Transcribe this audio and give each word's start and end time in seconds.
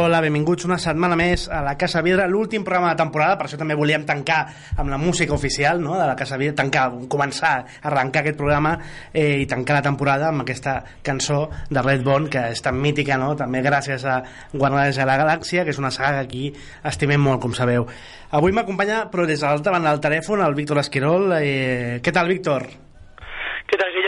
Hola, 0.00 0.22
benvinguts 0.24 0.64
una 0.64 0.78
setmana 0.80 1.12
més 1.18 1.42
a 1.52 1.58
la 1.60 1.74
Casa 1.76 2.00
Vidre, 2.00 2.24
l'últim 2.32 2.62
programa 2.64 2.94
de 2.94 2.96
temporada, 3.02 3.34
per 3.36 3.44
això 3.44 3.58
també 3.60 3.74
volíem 3.76 4.06
tancar 4.08 4.38
amb 4.80 4.88
la 4.88 4.96
música 4.96 5.34
oficial 5.36 5.82
no? 5.84 5.92
de 5.98 6.06
la 6.08 6.14
Casa 6.16 6.38
Vidre, 6.40 6.54
tancar, 6.56 6.86
començar, 7.12 7.52
arrencar 7.84 8.22
aquest 8.22 8.38
programa 8.40 8.72
eh, 9.12 9.42
i 9.42 9.46
tancar 9.50 9.76
la 9.76 9.84
temporada 9.84 10.30
amb 10.30 10.46
aquesta 10.46 10.78
cançó 11.04 11.42
de 11.68 11.84
Red 11.84 12.00
Bone, 12.06 12.32
que 12.32 12.48
és 12.54 12.64
tan 12.64 12.80
mítica, 12.80 13.20
no? 13.20 13.34
també 13.36 13.60
gràcies 13.60 14.08
a 14.08 14.22
Guardians 14.54 14.96
de 14.96 15.10
la 15.12 15.20
Galàxia, 15.20 15.68
que 15.68 15.76
és 15.76 15.84
una 15.84 15.92
saga 15.92 16.22
que 16.22 16.28
aquí 16.30 16.46
estimem 16.94 17.20
molt, 17.20 17.44
com 17.44 17.52
sabeu. 17.52 17.84
Avui 18.32 18.56
m'acompanya, 18.56 19.10
però 19.12 19.28
des 19.28 19.44
de 19.44 19.50
l'altra 19.50 19.76
banda 19.76 19.92
del 19.92 20.06
telèfon, 20.08 20.40
el 20.48 20.56
Víctor 20.56 20.80
Esquirol. 20.80 21.34
Eh, 21.42 21.98
què 22.00 22.16
tal, 22.16 22.32
Víctor? 22.32 22.70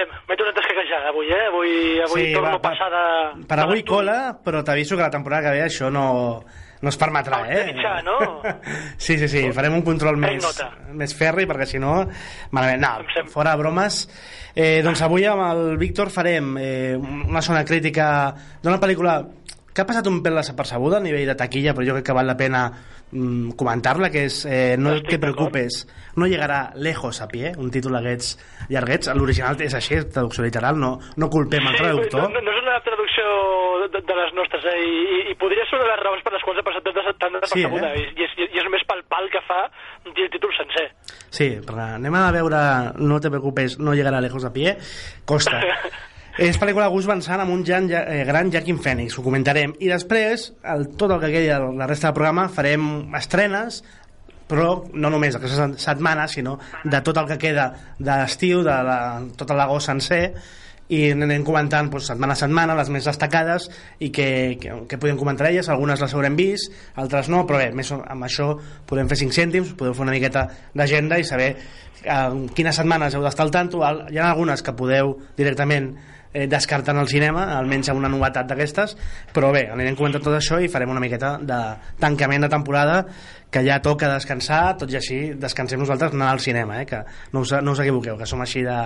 Guillem? 0.03 0.27
M'he 0.29 0.37
tornat 0.41 0.59
a 0.59 0.65
escaquejar 0.65 1.01
avui, 1.11 1.31
eh? 1.31 1.45
Avui, 1.49 1.73
avui 2.07 2.27
sí, 2.27 2.33
torno 2.35 2.51
va, 2.51 2.59
a 2.59 2.65
passar 2.67 2.91
de... 2.91 3.05
Per 3.47 3.57
de 3.57 3.63
avui 3.63 3.79
l'estudi. 3.81 3.89
cola, 3.95 4.19
però 4.45 4.63
t'aviso 4.67 4.97
que 4.97 5.03
la 5.07 5.11
temporada 5.15 5.49
que 5.49 5.55
ve 5.57 5.63
això 5.67 5.91
no, 5.95 6.05
no 6.83 6.89
es 6.91 6.99
permetrà, 6.99 7.43
Ah, 7.45 7.51
eh? 7.53 7.61
de 7.65 7.73
mitjà, 7.73 7.95
no? 8.03 8.17
sí, 8.97 9.17
sí, 9.19 9.29
sí, 9.29 9.45
farem 9.55 9.75
un 9.79 9.85
control 9.87 10.19
Prenc 10.19 10.41
més, 10.41 10.45
nota. 10.45 10.71
més 10.93 11.15
ferri, 11.17 11.47
perquè 11.47 11.67
si 11.71 11.79
no... 11.83 12.01
Malament, 12.51 12.83
no, 12.83 12.93
sem- 13.15 13.29
fora 13.31 13.55
bromes. 13.57 14.03
Eh, 14.55 14.81
doncs 14.85 15.01
avui 15.07 15.25
amb 15.25 15.47
el 15.47 15.77
Víctor 15.81 16.11
farem 16.13 16.57
eh, 16.61 16.97
una 16.99 17.41
zona 17.41 17.63
crítica 17.65 18.35
d'una 18.63 18.81
pel·lícula 18.83 19.21
que 19.73 19.81
ha 19.81 19.87
passat 19.89 20.05
un 20.11 20.19
pèl 20.21 20.35
desapercebuda 20.37 20.99
a 20.99 21.01
nivell 21.01 21.31
de 21.31 21.35
taquilla, 21.39 21.73
però 21.73 21.87
jo 21.89 21.95
crec 21.97 22.05
que 22.11 22.13
val 22.19 22.27
la 22.29 22.37
pena 22.37 22.67
mm, 23.13 23.53
comentar-la, 23.61 24.11
que 24.11 24.25
és 24.27 24.43
eh, 24.49 24.77
No 24.79 24.95
Estic 24.97 25.11
te 25.15 25.19
preocupes, 25.23 25.87
no 26.17 26.27
llegarà 26.27 26.73
lejos 26.75 27.21
a 27.23 27.29
pie, 27.29 27.53
un 27.57 27.71
títol 27.71 27.93
d'aquests 27.99 28.37
llarguets. 28.73 29.09
L'original 29.15 29.61
és 29.63 29.75
així, 29.79 30.01
traducció 30.13 30.43
literal, 30.45 30.79
no, 30.81 30.99
no 31.17 31.29
culpem 31.31 31.67
el 31.71 31.77
traductor. 31.77 32.27
no, 32.33 32.41
no 32.41 32.53
és 32.57 32.63
una 32.63 32.81
traducció 32.85 33.25
de, 33.93 34.01
de 34.01 34.15
les 34.19 34.35
nostres, 34.35 34.65
eh? 34.73 34.77
I, 34.83 34.93
i, 35.17 35.21
i 35.33 35.35
podria 35.41 35.65
ser 35.69 35.79
una 35.79 35.87
de 35.87 35.93
les 35.95 36.03
raons 36.05 36.23
per 36.27 36.33
les 36.35 36.43
quals 36.47 36.59
ha 36.61 36.67
passat 36.67 36.85
tan, 36.89 36.95
des- 36.95 37.19
tan 37.21 37.41
Sí, 37.53 37.65
eh? 37.65 38.13
I, 38.17 38.25
és, 38.27 38.37
I 38.39 38.59
és 38.61 38.65
només 38.69 38.85
pel 38.89 39.05
pal 39.09 39.29
que 39.33 39.41
fa 39.47 39.63
dir 40.13 40.25
el 40.27 40.31
títol 40.35 40.53
sencer. 40.57 40.89
Sí, 41.33 41.49
però 41.67 41.95
anem 41.97 42.15
a 42.19 42.27
veure 42.35 42.59
No 43.01 43.21
te 43.21 43.31
preocupes, 43.31 43.79
no 43.79 43.95
llegarà 43.97 44.21
lejos 44.21 44.45
a 44.45 44.53
pie 44.53 44.77
costa 45.25 45.61
és 46.39 46.57
pel·lícula 46.57 46.87
de 46.87 46.95
Gus 46.95 47.07
Van 47.09 47.21
Sant 47.21 47.43
amb 47.43 47.53
un 47.53 47.65
Jan, 47.65 47.91
eh, 47.93 48.23
gran 48.25 48.51
Joaquin 48.53 48.79
Phoenix, 48.81 49.19
ho 49.19 49.25
comentarem. 49.25 49.75
I 49.81 49.91
després, 49.93 50.53
el, 50.65 50.89
tot 50.97 51.11
el 51.11 51.21
que 51.21 51.33
quedi 51.35 51.51
de 51.51 51.59
la 51.77 51.89
resta 51.91 52.09
del 52.09 52.17
programa 52.17 52.49
farem 52.49 53.13
estrenes 53.19 53.83
però 54.53 54.83
no 54.93 55.09
només 55.09 55.37
aquesta 55.37 55.71
setmana 55.81 56.27
sinó 56.29 56.59
de 56.85 57.01
tot 57.01 57.17
el 57.17 57.29
que 57.31 57.39
queda 57.41 57.71
d'estiu 57.99 58.61
de 58.67 58.75
la, 58.85 58.99
tot 59.39 59.53
l'agost 59.57 59.89
sencer 59.89 60.27
i 60.93 61.07
anem 61.15 61.45
comentant 61.47 61.89
doncs, 61.89 62.11
setmana 62.11 62.35
a 62.37 62.41
setmana 62.41 62.77
les 62.77 62.91
més 62.93 63.07
destacades 63.09 63.69
i 64.05 64.11
que, 64.13 64.59
que, 64.61 64.75
que 64.91 64.99
podem 65.01 65.17
comentar 65.17 65.49
elles, 65.49 65.71
algunes 65.73 66.03
les 66.03 66.13
haurem 66.13 66.37
vist 66.37 66.73
altres 67.01 67.31
no, 67.33 67.47
però 67.49 67.63
bé, 67.63 67.71
més 67.77 67.93
amb 67.97 68.29
això 68.29 68.51
podem 68.89 69.09
fer 69.09 69.23
5 69.23 69.39
cèntims, 69.39 69.73
podeu 69.79 69.97
fer 69.97 70.05
una 70.05 70.17
miqueta 70.17 70.45
d'agenda 70.77 71.17
i 71.17 71.25
saber 71.25 71.53
eh, 71.55 72.29
quines 72.53 72.77
setmanes 72.77 73.17
heu 73.17 73.25
d'estar 73.25 73.47
al 73.47 73.55
tanto. 73.55 73.81
Hi 73.81 74.21
ha 74.21 74.29
algunes 74.29 74.65
que 74.65 74.77
podeu 74.77 75.17
directament 75.39 75.95
eh, 76.33 76.47
descartant 76.51 76.99
el 77.01 77.09
cinema, 77.11 77.47
almenys 77.59 77.93
amb 77.93 78.01
una 78.01 78.11
novetat 78.13 78.49
d'aquestes, 78.51 78.97
però 79.35 79.53
bé, 79.55 79.67
anirem 79.73 79.97
comentant 79.99 80.25
tot 80.25 80.37
això 80.37 80.61
i 80.61 80.71
farem 80.73 80.93
una 80.93 81.03
miqueta 81.03 81.37
de 81.41 81.61
tancament 82.01 82.47
de 82.47 82.51
temporada 82.53 82.99
que 83.53 83.63
ja 83.67 83.81
toca 83.85 84.09
descansar, 84.15 84.79
tot 84.81 84.93
i 84.93 84.97
així 84.97 85.21
descansem 85.37 85.81
nosaltres 85.81 86.15
anant 86.17 86.31
al 86.33 86.41
cinema, 86.41 86.81
eh? 86.81 86.87
que 86.89 87.03
no 87.33 87.45
us, 87.45 87.53
no 87.61 87.77
us 87.77 87.83
equivoqueu, 87.85 88.17
que 88.21 88.29
som 88.29 88.41
així 88.41 88.65
de, 88.65 88.79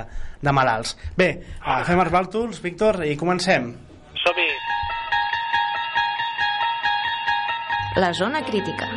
de 0.42 0.54
malalts. 0.54 0.96
Bé, 1.16 1.30
agafem 1.62 2.02
els 2.02 2.14
bàltols, 2.14 2.62
Víctor, 2.64 3.04
i 3.06 3.14
comencem. 3.20 3.70
Som-hi. 4.26 4.50
La 7.96 8.12
zona 8.12 8.42
crítica. 8.44 8.90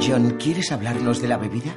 John, 0.00 0.36
¿quieres 0.38 0.72
hablarnos 0.72 1.20
de 1.20 1.28
la 1.28 1.36
bebida? 1.36 1.74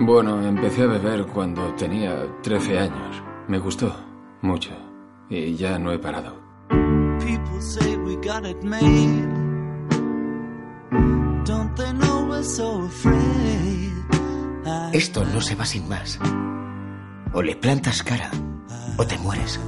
Bueno, 0.00 0.46
empecé 0.46 0.82
a 0.82 0.86
beber 0.86 1.26
cuando 1.26 1.74
tenía 1.74 2.26
13 2.42 2.78
años. 2.78 3.22
Me 3.48 3.58
gustó 3.58 3.94
mucho. 4.42 4.70
Y 5.30 5.54
ya 5.54 5.78
no 5.78 5.92
he 5.92 5.98
parado. 5.98 6.36
People 7.20 7.60
say 7.60 7.96
we 7.96 8.16
got 8.16 8.44
it 8.44 8.62
made. 8.62 9.26
Don't 11.44 11.74
they 11.76 11.92
know 11.94 12.26
we're 12.28 12.42
so 12.42 12.82
afraid? 12.82 13.92
I 14.66 14.90
Esto 14.96 15.24
no 15.24 15.40
se 15.40 15.54
va 15.54 15.64
sin 15.64 15.88
más. 15.88 16.18
O 17.32 17.40
le 17.42 17.56
plantas 17.56 18.02
cara 18.02 18.30
o 18.98 19.06
te 19.06 19.16
mueres. 19.18 19.58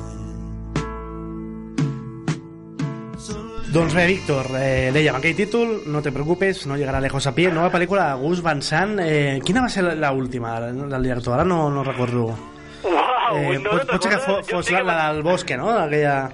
Doncs 3.76 3.92
bé, 3.94 4.06
Víctor, 4.08 4.46
eh, 4.56 4.88
dèiem, 4.94 5.18
aquell 5.18 5.34
títol, 5.36 5.82
no 5.92 6.00
te 6.00 6.08
preocupes, 6.14 6.62
no 6.66 6.78
llegarà 6.80 6.96
lejos 7.04 7.26
a 7.28 7.34
pie, 7.36 7.50
nova 7.52 7.68
pel·lícula 7.74 8.06
de 8.14 8.22
Gus 8.22 8.40
Van 8.42 8.62
Sant. 8.64 8.94
Eh, 9.04 9.36
quina 9.44 9.60
va 9.66 9.68
ser 9.68 9.84
l'última 9.84 10.54
del 10.64 11.02
director? 11.04 11.34
Ara 11.36 11.44
no, 11.44 11.68
no 11.70 11.84
recordo. 11.84 12.30
Uau, 12.86 13.36
Eh, 13.36 13.58
no, 13.60 13.70
pot, 13.74 13.84
no 13.84 13.92
pot 13.92 14.02
ser 14.06 14.12
que. 14.14 14.18
Jo 14.24 14.40
fos 14.56 14.66
sí 14.70 14.72
la, 14.78 14.82
la 14.82 15.12
del 15.12 15.22
bosque, 15.26 15.58
no? 15.60 15.68
Aquella... 15.76 16.30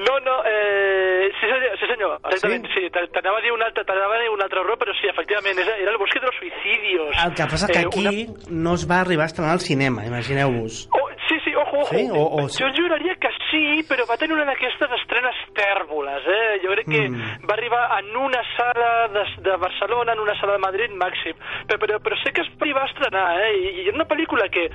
No, 0.00 0.14
no, 0.24 0.36
eh, 0.46 1.28
sí 1.40 1.46
senyor, 1.50 1.74
sí 1.80 1.86
senyor, 1.90 2.14
exactament, 2.24 2.66
Sí? 2.70 2.86
sí, 2.86 2.90
t'anava 3.12 3.38
a 3.38 3.42
dir 3.44 3.50
un 3.52 3.62
altre, 3.66 3.82
t'anava 3.84 4.14
a 4.16 4.20
dir 4.22 4.30
un 4.32 4.40
altre 4.40 4.60
error, 4.62 4.78
però 4.78 4.94
sí, 4.96 5.10
efectivament, 5.10 5.58
era, 5.58 5.74
el 5.76 5.98
bosque 5.98 6.20
de 6.20 6.26
los 6.26 6.36
suicidios. 6.38 7.10
El 7.26 7.34
que 7.34 7.46
passa 7.50 7.66
que 7.66 7.80
Eh, 7.80 7.86
aquí 7.90 8.28
no 8.48 8.74
es 8.78 8.86
va 8.88 9.00
arribar 9.00 9.24
a 9.24 9.26
estrenar 9.26 9.52
al 9.52 9.60
cinema, 9.60 10.06
imagineu-vos. 10.06 10.88
Oh, 10.94 11.08
sí, 11.28 11.36
sí, 11.44 11.52
ojo, 11.54 11.80
ojo. 11.82 11.90
Sí? 11.94 12.08
O- 12.12 12.30
o- 12.40 12.48
Jo 12.48 12.70
juraria 12.78 13.14
que 13.20 13.28
sí, 13.50 13.84
però 13.90 14.06
va 14.08 14.16
tenir 14.16 14.32
una 14.38 14.46
d'aquestes 14.48 14.88
estrenes 15.02 15.36
tèrboles, 15.52 16.22
eh? 16.24 16.39
Jo 16.70 16.76
crec 16.78 16.86
que 16.86 17.02
Mm. 17.10 17.46
va 17.50 17.54
arribar 17.58 17.82
en 17.98 18.16
una 18.16 18.40
sala 18.56 19.08
de, 19.10 19.24
de 19.42 19.56
Barcelona, 19.58 20.12
en 20.14 20.20
una 20.20 20.38
sala 20.38 20.52
de 20.54 20.58
Madrid 20.62 20.90
màxim. 20.94 21.34
Però, 21.66 21.78
però, 21.82 21.98
però 21.98 22.16
sé 22.22 22.30
que 22.32 22.42
es 22.46 22.50
va 22.60 22.84
estrenar, 22.86 23.26
eh? 23.42 23.50
I, 23.58 23.66
i 23.82 23.88
era 23.88 23.96
una 23.98 24.06
pel·lícula 24.06 24.46
que, 24.48 24.68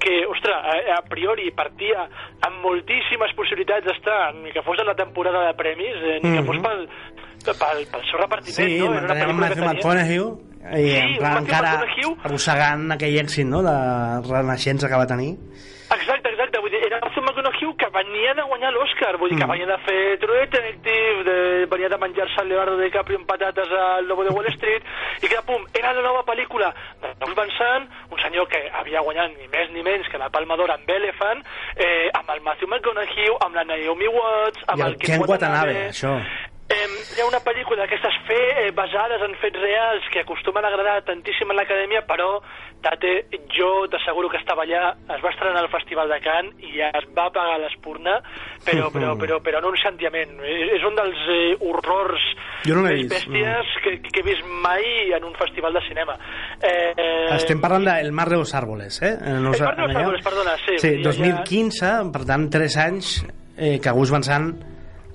que 0.00 0.26
ostres, 0.26 0.56
a, 0.56 0.96
a 0.98 1.02
priori 1.06 1.50
partia 1.54 2.08
amb 2.42 2.58
moltíssimes 2.64 3.30
possibilitats 3.38 3.86
d'estar, 3.86 4.34
ni 4.42 4.50
que 4.50 4.62
fos 4.66 4.78
en 4.82 4.86
la 4.90 4.94
temporada 4.98 5.46
de 5.46 5.54
premis, 5.54 5.94
eh, 6.02 6.18
ni 6.22 6.32
que 6.34 6.42
Mhm. 6.42 6.46
fos 6.46 6.58
pel, 6.66 6.88
pel, 7.46 7.86
pel 7.92 8.04
seu 8.10 8.18
repartiment, 8.18 8.56
Sí, 8.56 8.78
no? 8.80 8.86
amb 8.90 9.06
pel·lícula 9.06 9.48
que 9.54 9.62
Matthew. 9.62 9.64
McConaughey 9.64 10.18
i 10.66 10.88
Sí, 10.90 10.96
en 10.98 11.16
plan 11.18 11.36
encara 11.44 11.72
arrossegant 12.24 12.90
aquell 12.90 13.20
èxit 13.22 13.46
no, 13.46 13.62
de 13.62 13.76
renaixença 14.26 14.88
que 14.90 14.96
va 14.98 15.06
tenir. 15.06 15.36
Exacte, 15.86 16.15
McConaughey 17.46 17.76
que 17.76 17.86
venia 17.92 18.34
de 18.34 18.42
guanyar 18.42 18.72
l'Oscar, 18.72 19.16
vull 19.16 19.30
dir, 19.30 19.38
que 19.38 19.44
Mm. 19.46 19.50
venia 19.50 19.66
de 19.66 19.78
fer 19.78 20.18
True 20.18 20.40
Detective, 20.46 21.24
de, 21.24 21.66
venia 21.66 21.88
de 21.88 21.98
menjar-se 21.98 22.40
el 22.42 22.48
Leonardo 22.48 22.78
DiCaprio 22.78 23.18
en 23.18 23.26
patates 23.26 23.68
al 23.70 24.06
Lobo 24.06 24.24
de 24.24 24.30
Wall 24.30 24.46
Street, 24.48 24.82
i 25.22 25.28
que, 25.28 25.40
pum, 25.46 25.64
era 25.74 25.92
la 25.92 26.02
nova 26.02 26.24
pel·lícula 26.24 26.72
de 27.00 27.24
Gus 27.24 27.34
Van 27.34 27.50
Sant, 27.58 27.88
un 28.10 28.18
senyor 28.20 28.48
que 28.48 28.70
havia 28.72 29.00
guanyat 29.00 29.30
ni 29.38 29.48
més 29.48 29.70
ni 29.70 29.82
menys 29.82 30.08
que 30.08 30.18
la 30.18 30.30
Palma 30.30 30.56
d'Or 30.56 30.70
amb 30.70 30.88
Elephant, 30.88 31.42
eh, 31.76 32.10
amb 32.12 32.30
el 32.30 32.40
Matthew 32.42 32.68
McConaughey, 32.68 33.28
amb 33.40 33.54
la 33.54 33.64
Naomi 33.64 34.08
Watts, 34.08 34.62
amb 34.68 34.78
I 34.78 34.82
el 34.82 34.96
Ken 34.98 35.22
Watanabe, 35.26 35.88
això. 35.90 36.16
Eh, 36.68 36.86
hi 37.14 37.20
ha 37.22 37.26
una 37.28 37.38
pel·lícula 37.46 37.84
d'aquestes 37.84 38.16
fe, 38.26 38.38
eh, 38.66 38.70
basades 38.74 39.22
en 39.22 39.36
fets 39.38 39.58
reals 39.62 40.02
que 40.10 40.24
acostumen 40.24 40.64
a 40.64 40.68
agradar 40.72 41.04
tantíssim 41.06 41.50
a 41.52 41.54
l'acadèmia, 41.54 42.02
però, 42.08 42.40
Tate, 42.82 43.12
jo 43.54 43.86
t'asseguro 43.90 44.28
que 44.28 44.36
estava 44.36 44.62
allà, 44.66 44.90
es 45.14 45.22
va 45.24 45.30
estrenar 45.32 45.62
al 45.62 45.70
Festival 45.72 46.10
de 46.12 46.18
Cannes 46.22 46.58
i 46.60 46.74
ja 46.76 46.90
es 46.94 47.06
va 47.16 47.30
pagar 47.34 47.56
l'espurna, 47.62 48.18
però, 48.66 48.90
però, 48.94 49.14
però, 49.18 49.38
però 49.42 49.62
no 49.62 49.70
un 49.72 49.78
sentiment. 49.80 50.36
És 50.44 50.74
és 50.76 50.84
un 50.86 50.94
dels 50.98 51.22
eh, 51.32 51.56
horrors 51.62 52.26
Jo 52.66 52.76
no 52.76 52.82
més 52.84 53.06
bèsties 53.10 53.72
que, 53.86 53.96
que 54.10 54.20
he 54.20 54.26
vist 54.26 54.44
mai 54.66 54.84
en 55.16 55.24
un 55.24 55.34
festival 55.38 55.72
de 55.78 55.82
cinema. 55.88 56.18
Eh, 56.60 56.92
eh, 56.98 57.34
Estem 57.38 57.62
parlant 57.62 57.86
de 57.86 57.96
El 58.02 58.10
mar 58.12 58.28
de 58.28 58.36
los 58.42 58.54
árboles, 58.54 59.00
eh? 59.02 59.14
No 59.40 59.50
us 59.54 59.60
El 59.62 59.66
mar 59.70 59.76
de 59.76 59.86
los 59.86 59.96
árboles, 60.02 60.22
perdona, 60.26 60.56
sí. 60.66 60.78
Sí, 60.82 60.94
Ja- 60.98 61.10
2015, 61.10 61.92
per 62.12 62.24
tant, 62.26 62.50
3 62.50 62.76
anys 62.90 63.18
eh, 63.56 63.78
que 63.82 63.90
Gus 63.96 64.10
Van 64.10 64.26
Sant 64.26 64.50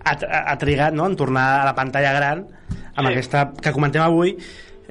ha, 0.05 0.17
ha, 0.51 0.57
trigat 0.57 0.93
no, 0.93 1.05
en 1.05 1.15
tornar 1.15 1.61
a 1.61 1.65
la 1.65 1.75
pantalla 1.75 2.13
gran 2.13 2.45
amb 2.95 3.07
Sí. 3.07 3.13
aquesta 3.13 3.51
que 3.61 3.71
comentem 3.71 4.01
avui 4.01 4.35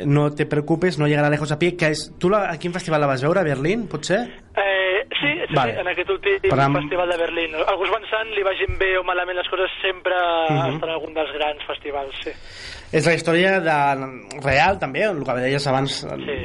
no 0.06 0.30
te 0.32 0.46
preocupes, 0.46 0.96
no 0.98 1.06
llegarà 1.06 1.28
lejos 1.28 1.52
a 1.52 1.58
pie, 1.58 1.76
que 1.76 1.90
és... 1.92 2.06
Tu 2.18 2.30
la, 2.30 2.46
a 2.50 2.56
quin 2.56 2.72
festival 2.72 3.02
la 3.02 3.06
vas 3.06 3.20
veure? 3.20 3.40
A 3.40 3.44
Berlín, 3.44 3.86
potser? 3.86 4.20
Eh, 4.56 5.04
sí, 5.20 5.32
sí, 5.46 5.54
Vale. 5.54 5.74
sí, 5.74 5.80
en 5.80 5.88
aquest 5.88 6.08
últim 6.08 6.38
Però 6.48 6.72
festival 6.72 7.10
de 7.10 7.18
Berlín. 7.18 7.54
A 7.54 7.74
Gus 7.76 7.90
Van 7.92 8.06
Sant 8.08 8.30
li 8.32 8.42
vagin 8.42 8.78
bé 8.80 8.96
o 8.96 9.04
malament 9.04 9.36
les 9.36 9.48
coses 9.52 9.68
sempre 9.82 10.14
uh 10.16 10.52
Mhm. 10.54 10.74
està 10.76 10.84
en 10.88 10.94
algun 10.94 11.12
dels 11.12 11.32
grans 11.36 11.62
festivals, 11.66 12.14
sí. 12.24 12.32
És 12.90 13.06
la 13.06 13.14
història 13.14 13.58
de, 13.62 13.76
real, 14.42 14.80
també, 14.82 15.04
el 15.06 15.20
que 15.26 15.36
deies 15.38 15.66
abans. 15.70 16.00
Sí. 16.02 16.38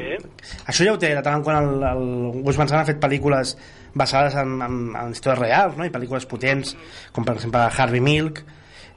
Això 0.69 0.85
ja 0.85 0.93
ho 0.93 0.99
té, 1.01 1.15
de 1.17 1.23
tant 1.25 1.39
en 1.39 1.45
quant 1.45 1.57
el, 1.57 1.87
el 1.89 2.43
Gus 2.45 2.59
Van 2.61 2.69
Sant 2.69 2.83
ha 2.83 2.85
fet 2.87 3.01
pel·lícules 3.01 3.55
basades 3.97 4.35
en, 4.37 4.59
en, 4.61 4.77
en 4.99 5.15
històries 5.15 5.41
reals, 5.41 5.79
no? 5.79 5.87
i 5.87 5.93
pel·lícules 5.93 6.27
potents, 6.29 6.75
com 7.15 7.25
per 7.25 7.39
exemple 7.39 7.65
Harvey 7.65 8.03
Milk, 8.03 8.43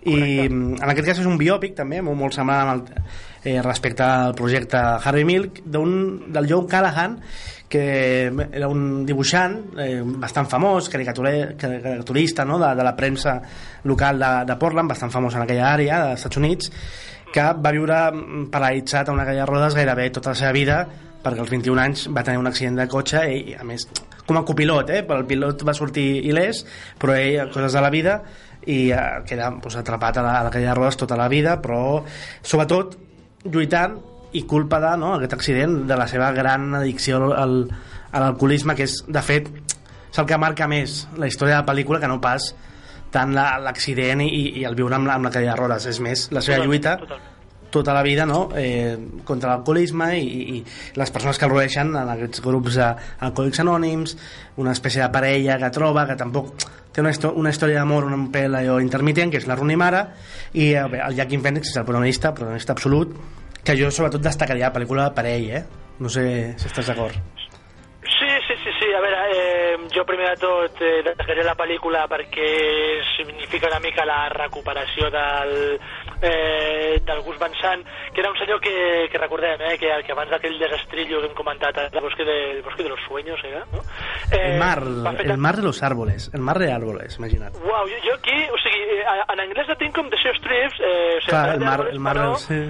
i 0.09 0.47
en 0.47 0.77
aquest 0.79 1.09
cas 1.09 1.21
és 1.25 1.27
un 1.27 1.39
biòpic 1.41 1.75
també, 1.77 1.99
molt, 2.05 2.17
molt 2.21 2.37
semblant 2.37 2.71
el, 2.71 2.83
eh, 3.43 3.59
respecte 3.65 4.05
al 4.05 4.35
projecte 4.39 4.79
Harvey 4.79 5.27
Milk 5.27 5.63
del 5.67 6.47
Joe 6.49 6.69
Callahan 6.71 7.19
que 7.69 8.31
era 8.31 8.69
un 8.73 9.05
dibuixant 9.05 9.59
eh, 9.77 10.01
bastant 10.01 10.49
famós, 10.49 10.89
caricaturista 10.89 12.47
no? 12.49 12.57
de, 12.63 12.71
de 12.79 12.87
la 12.87 12.95
premsa 12.97 13.37
local 13.85 14.23
de, 14.23 14.31
de 14.49 14.57
Portland, 14.57 14.89
bastant 14.89 15.13
famós 15.13 15.37
en 15.37 15.45
aquella 15.45 15.69
àrea 15.75 16.01
dels 16.07 16.23
Estats 16.23 16.41
Units 16.41 16.73
que 17.33 17.45
va 17.65 17.73
viure 17.75 17.99
paralitzat 18.53 19.09
a 19.09 19.15
una 19.15 19.27
calle 19.29 19.43
de 19.43 19.49
rodes 19.49 19.77
gairebé 19.77 20.09
tota 20.15 20.33
la 20.33 20.41
seva 20.41 20.53
vida 20.57 20.83
perquè 21.23 21.43
als 21.43 21.51
21 21.53 21.83
anys 21.83 22.07
va 22.15 22.25
tenir 22.25 22.41
un 22.41 22.49
accident 22.51 22.79
de 22.79 22.87
cotxe 22.91 23.25
i 23.33 23.57
a 23.59 23.65
més 23.67 23.87
com 24.27 24.39
a 24.39 24.45
copilot 24.47 24.93
eh? 24.93 25.03
el 25.03 25.27
pilot 25.29 25.65
va 25.67 25.75
sortir 25.77 26.07
il·lès 26.29 26.65
però 27.01 27.17
ell, 27.17 27.51
coses 27.55 27.75
de 27.75 27.83
la 27.85 27.91
vida 27.93 28.21
i 28.69 28.91
eh, 28.93 29.03
queda 29.29 29.51
doncs, 29.57 29.79
atrapat 29.81 30.21
a 30.21 30.25
la, 30.25 30.37
a 30.41 30.47
la 30.47 30.53
calle 30.55 30.69
de 30.69 30.77
rodes 30.77 31.01
tota 31.01 31.19
la 31.19 31.29
vida 31.33 31.57
però 31.63 32.03
sobretot 32.43 32.97
lluitant 33.49 33.99
i 34.37 34.45
culpa 34.45 34.81
de 34.81 34.93
no, 35.01 35.15
aquest 35.17 35.39
accident 35.39 35.83
de 35.89 35.97
la 35.97 36.07
seva 36.09 36.31
gran 36.37 36.75
addicció 36.77 37.33
al, 37.33 37.63
a 38.13 38.21
l'alcoholisme 38.21 38.77
que 38.77 38.85
és 38.89 39.01
de 39.09 39.23
fet 39.25 39.49
és 40.09 40.19
el 40.21 40.27
que 40.29 40.41
marca 40.41 40.69
més 40.69 41.07
la 41.17 41.29
història 41.29 41.57
de 41.57 41.63
la 41.63 41.69
pel·lícula 41.69 42.01
que 42.01 42.11
no 42.11 42.21
pas 42.21 42.53
tant 43.15 43.33
la- 43.35 43.59
l'accident 43.63 44.21
i, 44.23 44.29
i 44.61 44.65
el 44.69 44.75
viure 44.79 44.95
amb 44.99 45.07
la, 45.09 45.15
amb 45.19 45.25
la 45.29 45.31
cadira 45.35 45.55
de 45.55 45.61
rodes 45.61 45.87
és 45.87 46.01
més 46.05 46.27
la 46.33 46.41
seva 46.43 46.59
Totalment, 46.59 46.69
lluita 46.69 46.97
totalment. 47.01 47.35
tota 47.71 47.93
la 47.95 48.03
vida 48.03 48.25
no? 48.27 48.49
eh, 48.57 48.97
contra 49.25 49.51
l'alcoholisme 49.55 50.11
i, 50.19 50.27
i, 50.59 50.65
les 50.97 51.11
persones 51.15 51.39
que 51.39 51.45
el 51.49 51.53
rodeixen 51.53 51.95
en 51.97 52.09
aquests 52.15 52.41
grups 52.45 52.77
d'alcohòlics 52.81 53.61
anònims 53.65 54.17
una 54.57 54.73
espècie 54.77 55.03
de 55.03 55.09
parella 55.13 55.59
que 55.61 55.71
troba 55.71 56.07
que 56.09 56.17
tampoc 56.17 56.53
té 56.93 57.01
una, 57.05 57.13
una 57.37 57.51
història 57.53 57.81
d'amor 57.83 58.09
un 58.09 58.29
pèl 58.33 58.57
allò 58.61 58.79
intermitent 58.81 59.31
que 59.33 59.39
és 59.43 59.47
la 59.49 59.57
Rooney 59.57 59.77
Mara 59.77 60.07
i 60.55 60.71
eh, 60.75 60.85
bé, 60.89 61.01
el 61.05 61.17
Joaquin 61.17 61.43
Phoenix 61.45 61.69
és 61.73 61.77
el 61.77 61.85
protagonista 61.89 62.33
protagonista 62.35 62.73
absolut 62.77 63.13
que 63.65 63.77
jo 63.77 63.91
sobretot 63.93 64.25
destacaria 64.25 64.69
la 64.71 64.75
pel·lícula 64.77 65.11
per 65.15 65.27
ell 65.29 65.51
eh? 65.61 65.65
no 66.01 66.09
sé 66.09 66.55
si 66.57 66.69
estàs 66.71 66.89
d'acord 66.93 67.38
jo 69.99 70.05
primer 70.07 70.31
de 70.31 70.41
tot 70.41 70.81
eh, 70.81 71.03
destacaré 71.03 71.43
la 71.45 71.57
pel·lícula 71.59 72.05
perquè 72.11 72.49
significa 73.17 73.67
una 73.73 73.81
mica 73.83 74.05
la 74.07 74.29
recuperació 74.31 75.11
del, 75.11 75.55
eh, 76.23 77.01
del 77.05 77.21
Gus 77.27 77.39
Van 77.39 77.55
Sant, 77.61 77.83
que 78.15 78.21
era 78.23 78.31
un 78.31 78.39
senyor 78.39 78.61
que, 78.61 79.09
que 79.11 79.19
recordem, 79.19 79.61
eh, 79.73 79.77
que, 79.79 79.91
que 80.07 80.13
abans 80.15 80.31
d'aquell 80.31 80.59
desestrillo 80.61 81.21
que 81.21 81.31
hem 81.33 81.35
comentat, 81.35 81.77
el 81.91 82.01
bosque 82.05 82.25
de, 82.25 82.39
el 82.59 82.63
bosque 82.63 82.83
de 82.85 82.89
los 82.95 83.01
sueños, 83.09 83.41
era, 83.45 83.65
no? 83.73 83.83
Eh, 84.31 84.55
el 84.55 84.59
mar, 84.63 84.81
fer 85.19 85.31
el 85.31 85.39
mar 85.39 85.57
de 85.57 85.63
los 85.63 85.83
árboles 85.83 86.31
el 86.35 86.41
mar 86.41 86.59
de 86.59 86.71
árboles, 86.73 87.19
imagina't 87.19 87.55
Uau, 87.65 87.87
jo, 87.89 87.99
jo 88.07 88.15
aquí, 88.15 88.39
o 88.53 88.59
sigui, 88.63 88.83
eh, 89.03 89.05
en 89.35 89.41
anglès 89.49 89.69
la 89.69 89.77
tinc 89.81 89.95
com 89.97 90.09
The 90.11 90.17
Sea 90.23 90.31
of 90.33 90.41
Thieves, 90.47 90.79
eh, 90.81 91.19
o 91.19 91.21
sigui, 91.21 91.31
Clar, 91.35 91.55
el 91.55 91.61
mar, 91.67 91.81
el 91.91 92.01
mar 92.01 92.17
però- 92.17 92.37
sí. 92.39 92.63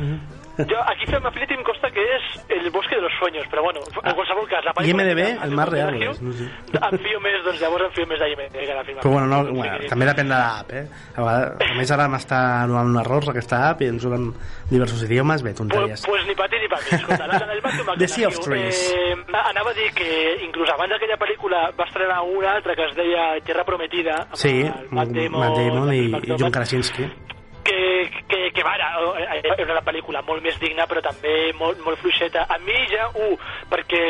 Jo, 0.59 0.79
aquí 0.91 1.07
fem 1.07 1.25
Affinity 1.27 1.55
em 1.55 1.63
consta 1.63 1.91
que 1.95 2.03
és 2.03 2.25
El 2.49 2.71
bosque 2.71 2.97
de 2.97 3.03
los 3.03 3.13
sueños, 3.21 3.47
però 3.47 3.63
bueno, 3.63 3.81
en 4.03 4.15
qualsevol 4.15 4.49
cas... 4.49 4.65
La 4.65 4.73
IMDb, 4.85 5.17
que- 5.39 5.45
el 5.45 5.51
mar 5.53 5.69
árboles, 5.69 6.21
no 6.23 6.33
sé. 6.33 6.45
Em 6.73 6.99
fio 6.99 7.21
més, 7.23 7.37
doncs 7.45 7.61
llavors 7.63 7.85
em 7.87 7.93
fio 7.95 8.07
més 8.11 8.19
d'IMDb 8.19 8.59
que 8.67 8.75
la. 8.75 8.83
Però 8.83 9.11
bueno, 9.13 9.27
no, 9.29 9.39
O 9.41 9.45
sigui, 9.47 9.59
bueno, 9.59 9.79
també 9.89 10.09
depèn 10.09 10.29
de 10.33 10.35
l'app, 10.35 10.73
eh? 10.73 10.85
A, 11.15 11.21
vegades, 11.23 11.71
a 11.71 11.75
més 11.79 11.93
ara 11.95 12.09
m'està 12.11 12.41
donant 12.67 12.99
errors 13.05 13.29
aquesta 13.31 13.61
app 13.71 13.83
i 13.83 13.91
ens 13.93 14.03
donen 14.03 14.33
diversos 14.71 15.03
idiomes, 15.07 15.43
bé, 15.43 15.51
Pues, 15.55 15.59
tonteries. 15.63 16.05
pues 16.07 16.27
ni 16.27 16.35
pa 16.35 16.49
ti 16.49 16.57
ni 16.61 16.69
pa 16.69 16.77
mi. 16.83 16.97
Escolta, 16.99 17.27
la, 17.27 17.39
la, 17.39 17.97
The 17.99 18.09
Sea 18.09 18.29
of 18.29 18.41
Trees. 18.41 18.83
Eh, 18.97 19.15
anava 19.45 19.71
a 19.71 19.75
dir 19.75 19.93
que 19.95 20.11
inclús 20.45 20.69
abans 20.75 20.91
d'aquella 20.91 21.17
pel·lícula 21.19 21.71
va 21.79 21.85
estrenar 21.85 22.21
una 22.23 22.53
altra 22.57 22.75
que 22.75 22.85
es 22.91 22.95
deia 22.97 23.39
Tierra 23.45 23.65
Prometida 23.65 24.23
amb 24.27 24.35
Sí, 24.37 24.65
Matt 24.91 25.11
Damon, 25.15 25.41
Matt 25.41 25.57
Damon 25.59 25.93
i, 25.95 26.05
i 26.33 26.37
John 26.39 26.51
Krasinski. 26.51 27.07
Que, 28.49 28.61
que, 28.61 28.65
va, 28.65 28.75
era 28.77 29.55
era 29.59 29.73
una 29.73 29.85
pel·lícula 29.85 30.23
molt 30.27 30.43
més 30.45 30.59
digna 30.61 30.87
però 30.89 31.03
també 31.05 31.53
molt, 31.59 31.81
molt 31.85 32.01
fluixeta. 32.03 32.47
A 32.49 32.59
mi 32.65 32.77
ja, 32.91 33.09
un, 33.15 33.37
perquè 33.71 34.03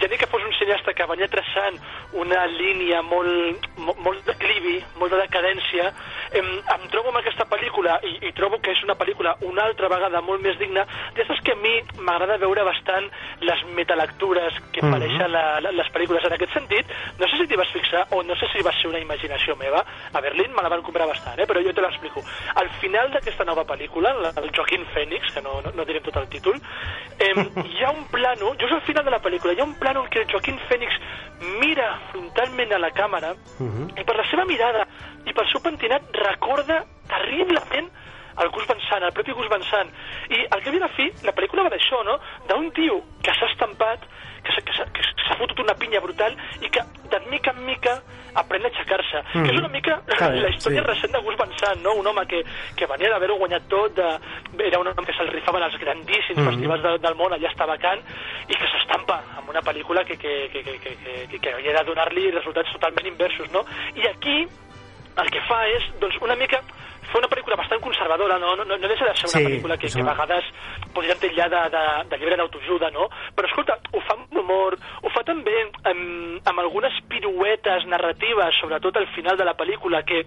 ja 0.00 0.10
ni 0.10 0.18
que 0.20 0.28
fos 0.30 0.44
un 0.44 0.54
cineasta 0.58 0.94
que 0.96 1.08
venia 1.08 1.28
traçant 1.32 1.78
una 2.16 2.44
línia 2.50 3.02
molt, 3.06 3.66
molt, 3.78 4.00
molt 4.04 4.28
declivi, 4.28 4.78
molt 5.00 5.14
de 5.14 5.22
decadència 5.24 5.90
em, 6.38 6.48
em 6.74 6.88
trobo 6.92 7.08
amb 7.12 7.18
aquesta 7.20 7.44
pel·lícula 7.48 7.98
i, 8.04 8.12
i 8.28 8.32
trobo 8.36 8.58
que 8.60 8.72
és 8.72 8.82
una 8.84 8.94
pel·lícula 8.98 9.36
una 9.48 9.64
altra 9.64 9.88
vegada 9.88 10.20
molt 10.20 10.42
més 10.42 10.58
digna 10.58 10.84
d'aquestes 11.14 11.40
que 11.46 11.52
a 11.52 11.60
mi 11.60 11.74
m'agrada 11.98 12.36
veure 12.42 12.64
bastant 12.64 13.08
les 13.40 13.64
metalectures 13.76 14.54
que 14.72 14.82
Mhm. 14.82 14.92
apareixen 14.92 15.32
la, 15.32 15.44
la, 15.60 15.70
les 15.72 15.88
pel·lícules 15.92 16.24
en 16.26 16.32
aquest 16.36 16.52
sentit 16.52 16.86
no 17.18 17.26
sé 17.28 17.36
si 17.38 17.46
t'hi 17.46 17.56
vas 17.56 17.70
fixar 17.72 18.06
o 18.10 18.22
no 18.22 18.34
sé 18.36 18.46
si 18.52 18.62
va 18.62 18.72
ser 18.80 18.88
una 18.90 18.98
imaginació 19.00 19.56
meva 19.56 19.84
a 20.12 20.20
Berlín 20.20 20.52
me 20.54 20.62
la 20.62 20.68
van 20.68 20.82
comprar 20.82 21.06
bastant, 21.08 21.38
eh? 21.40 21.46
però 21.46 21.62
jo 21.64 21.72
te 21.72 21.80
l'explico 21.80 22.22
al 22.54 22.68
final 22.80 23.10
d'aquesta 23.12 23.44
nova 23.44 23.64
pel·lícula 23.64 24.12
la- 24.14 24.32
el 24.42 24.50
Joaquín 24.54 24.84
Phoenix, 24.92 25.32
que 25.32 25.40
no, 25.42 25.60
no, 25.62 25.70
no 25.74 25.84
direm 25.84 26.02
tot 26.02 26.16
el 26.16 26.28
títol 26.28 26.56
eh, 27.18 27.32
hi 27.72 27.84
ha 27.84 27.90
un 27.90 28.04
plano 28.08 28.54
just 28.60 28.72
al 28.72 28.82
final 28.82 29.04
de 29.04 29.10
la 29.10 29.20
pel·lícula 29.22 29.52
hi 29.54 29.60
ha 29.60 29.64
un 29.64 29.74
plano 29.78 30.04
en 30.04 30.10
què 30.10 30.20
el 30.24 30.30
Joaquín 30.30 30.58
Phoenix 30.68 30.92
mira 31.60 31.98
frontalment 32.12 32.72
a 32.72 32.78
la 32.78 32.90
càmera 32.92 33.34
Mhm. 33.58 33.88
i 33.98 34.04
per 34.04 34.16
la 34.16 34.24
seva 34.30 34.44
mirada 34.44 34.86
i 35.26 35.32
pel 35.34 35.48
seu 35.52 35.60
pentinat 35.60 36.02
recorda 36.12 36.84
terriblement 37.08 37.90
el 38.42 38.50
Gus 38.52 38.66
Van 38.68 38.80
Sant, 38.88 39.02
el 39.02 39.12
propi 39.16 39.32
Gus 39.32 39.48
Van 39.48 39.62
Sant. 39.64 39.88
I 40.28 40.42
al 40.52 40.60
cap 40.62 40.74
i 40.74 40.78
la 40.82 40.88
fi, 40.92 41.06
la 41.24 41.32
pel·lícula 41.32 41.62
va 41.64 41.70
d'això, 41.72 42.02
no? 42.04 42.18
D'un 42.50 42.66
tio 42.76 42.98
que 43.24 43.32
s'ha 43.32 43.46
estampat, 43.48 44.02
que 44.44 44.52
s'ha- 44.52 44.62
que 44.92 45.02
que 45.26 45.34
fotut 45.38 45.58
una 45.60 45.74
pinya 45.74 45.98
brutal 46.00 46.36
i 46.62 46.68
que 46.70 46.80
de 47.10 47.18
mica 47.30 47.50
en 47.50 47.64
mica 47.66 47.94
aprèn 48.34 48.62
a 48.64 48.68
aixecar-se. 48.68 49.22
Mhm. 49.34 49.44
Que 49.46 49.52
és 49.54 49.58
una 49.58 49.68
mica 49.68 49.96
bé, 50.06 50.40
la 50.40 50.50
història 50.50 50.82
sí. 50.82 50.86
recent 50.86 51.12
de 51.12 51.18
Gus 51.24 51.36
Van 51.36 51.50
Sant, 51.58 51.80
no? 51.82 51.94
Un 51.94 52.06
home 52.06 52.26
que, 52.26 52.42
que 52.76 52.86
venia 52.86 53.08
d'haver-ho 53.10 53.36
guanyat 53.36 53.66
tot, 53.68 53.94
de, 53.96 54.18
era 54.64 54.78
un 54.78 54.86
home 54.86 55.04
que 55.06 55.12
se'l 55.16 55.32
rifaven 55.32 55.62
als 55.62 55.76
grandíssims 55.78 56.38
Mhm. 56.38 56.48
festivals 56.50 56.82
de, 56.82 56.98
del 56.98 57.14
món, 57.16 57.32
allà 57.32 57.48
estava 57.50 57.72
vacant, 57.72 58.00
i 58.48 58.54
que 58.54 58.68
s'estampa 58.68 59.22
amb 59.38 59.48
una 59.48 59.62
pel·lícula 59.62 60.04
que, 60.04 60.16
que, 60.18 60.48
que, 60.52 60.62
que, 60.62 60.78
que, 60.78 61.26
que, 61.30 61.38
que 61.40 61.52
hauria 61.52 61.72
de 61.78 61.84
donar-li 61.84 62.30
resultats 62.30 62.70
totalment 62.72 63.06
inversos, 63.06 63.50
no? 63.50 63.64
I 63.96 64.06
aquí 64.08 64.46
el 65.22 65.30
que 65.30 65.40
fa 65.48 65.62
és, 65.68 65.82
doncs, 66.00 66.18
una 66.22 66.36
mica 66.36 66.60
fer 67.06 67.20
una 67.20 67.28
pel·lícula 67.30 67.54
bastant 67.56 67.78
conservadora, 67.80 68.34
no, 68.42 68.56
no, 68.58 68.64
no 68.66 68.76
deixa 68.82 69.04
de 69.06 69.12
ser 69.14 69.28
una 69.28 69.38
Sí, 69.38 69.44
pel·lícula 69.46 69.76
que, 69.78 69.86
que 69.86 70.00
a 70.02 70.08
vegades 70.10 70.44
podríem 70.92 71.20
titllar 71.22 71.46
de, 71.52 71.60
de, 71.70 71.82
de 72.10 72.18
llibre 72.18 72.36
d'autoajuda, 72.40 72.90
no? 72.90 73.06
Però 73.36 73.46
escolta, 73.46 73.76
ho 73.94 74.00
fa 74.08 74.16
amb 74.16 74.34
humor, 74.42 74.74
ho 75.06 75.12
fa 75.14 75.22
també 75.28 75.54
amb, 75.86 76.42
amb 76.50 76.58
algunes 76.64 76.92
piruetes 77.08 77.86
narratives, 77.86 78.58
sobretot 78.60 78.98
al 78.98 79.06
final 79.14 79.38
de 79.38 79.46
la 79.46 79.54
pel·lícula, 79.54 80.02
que 80.02 80.24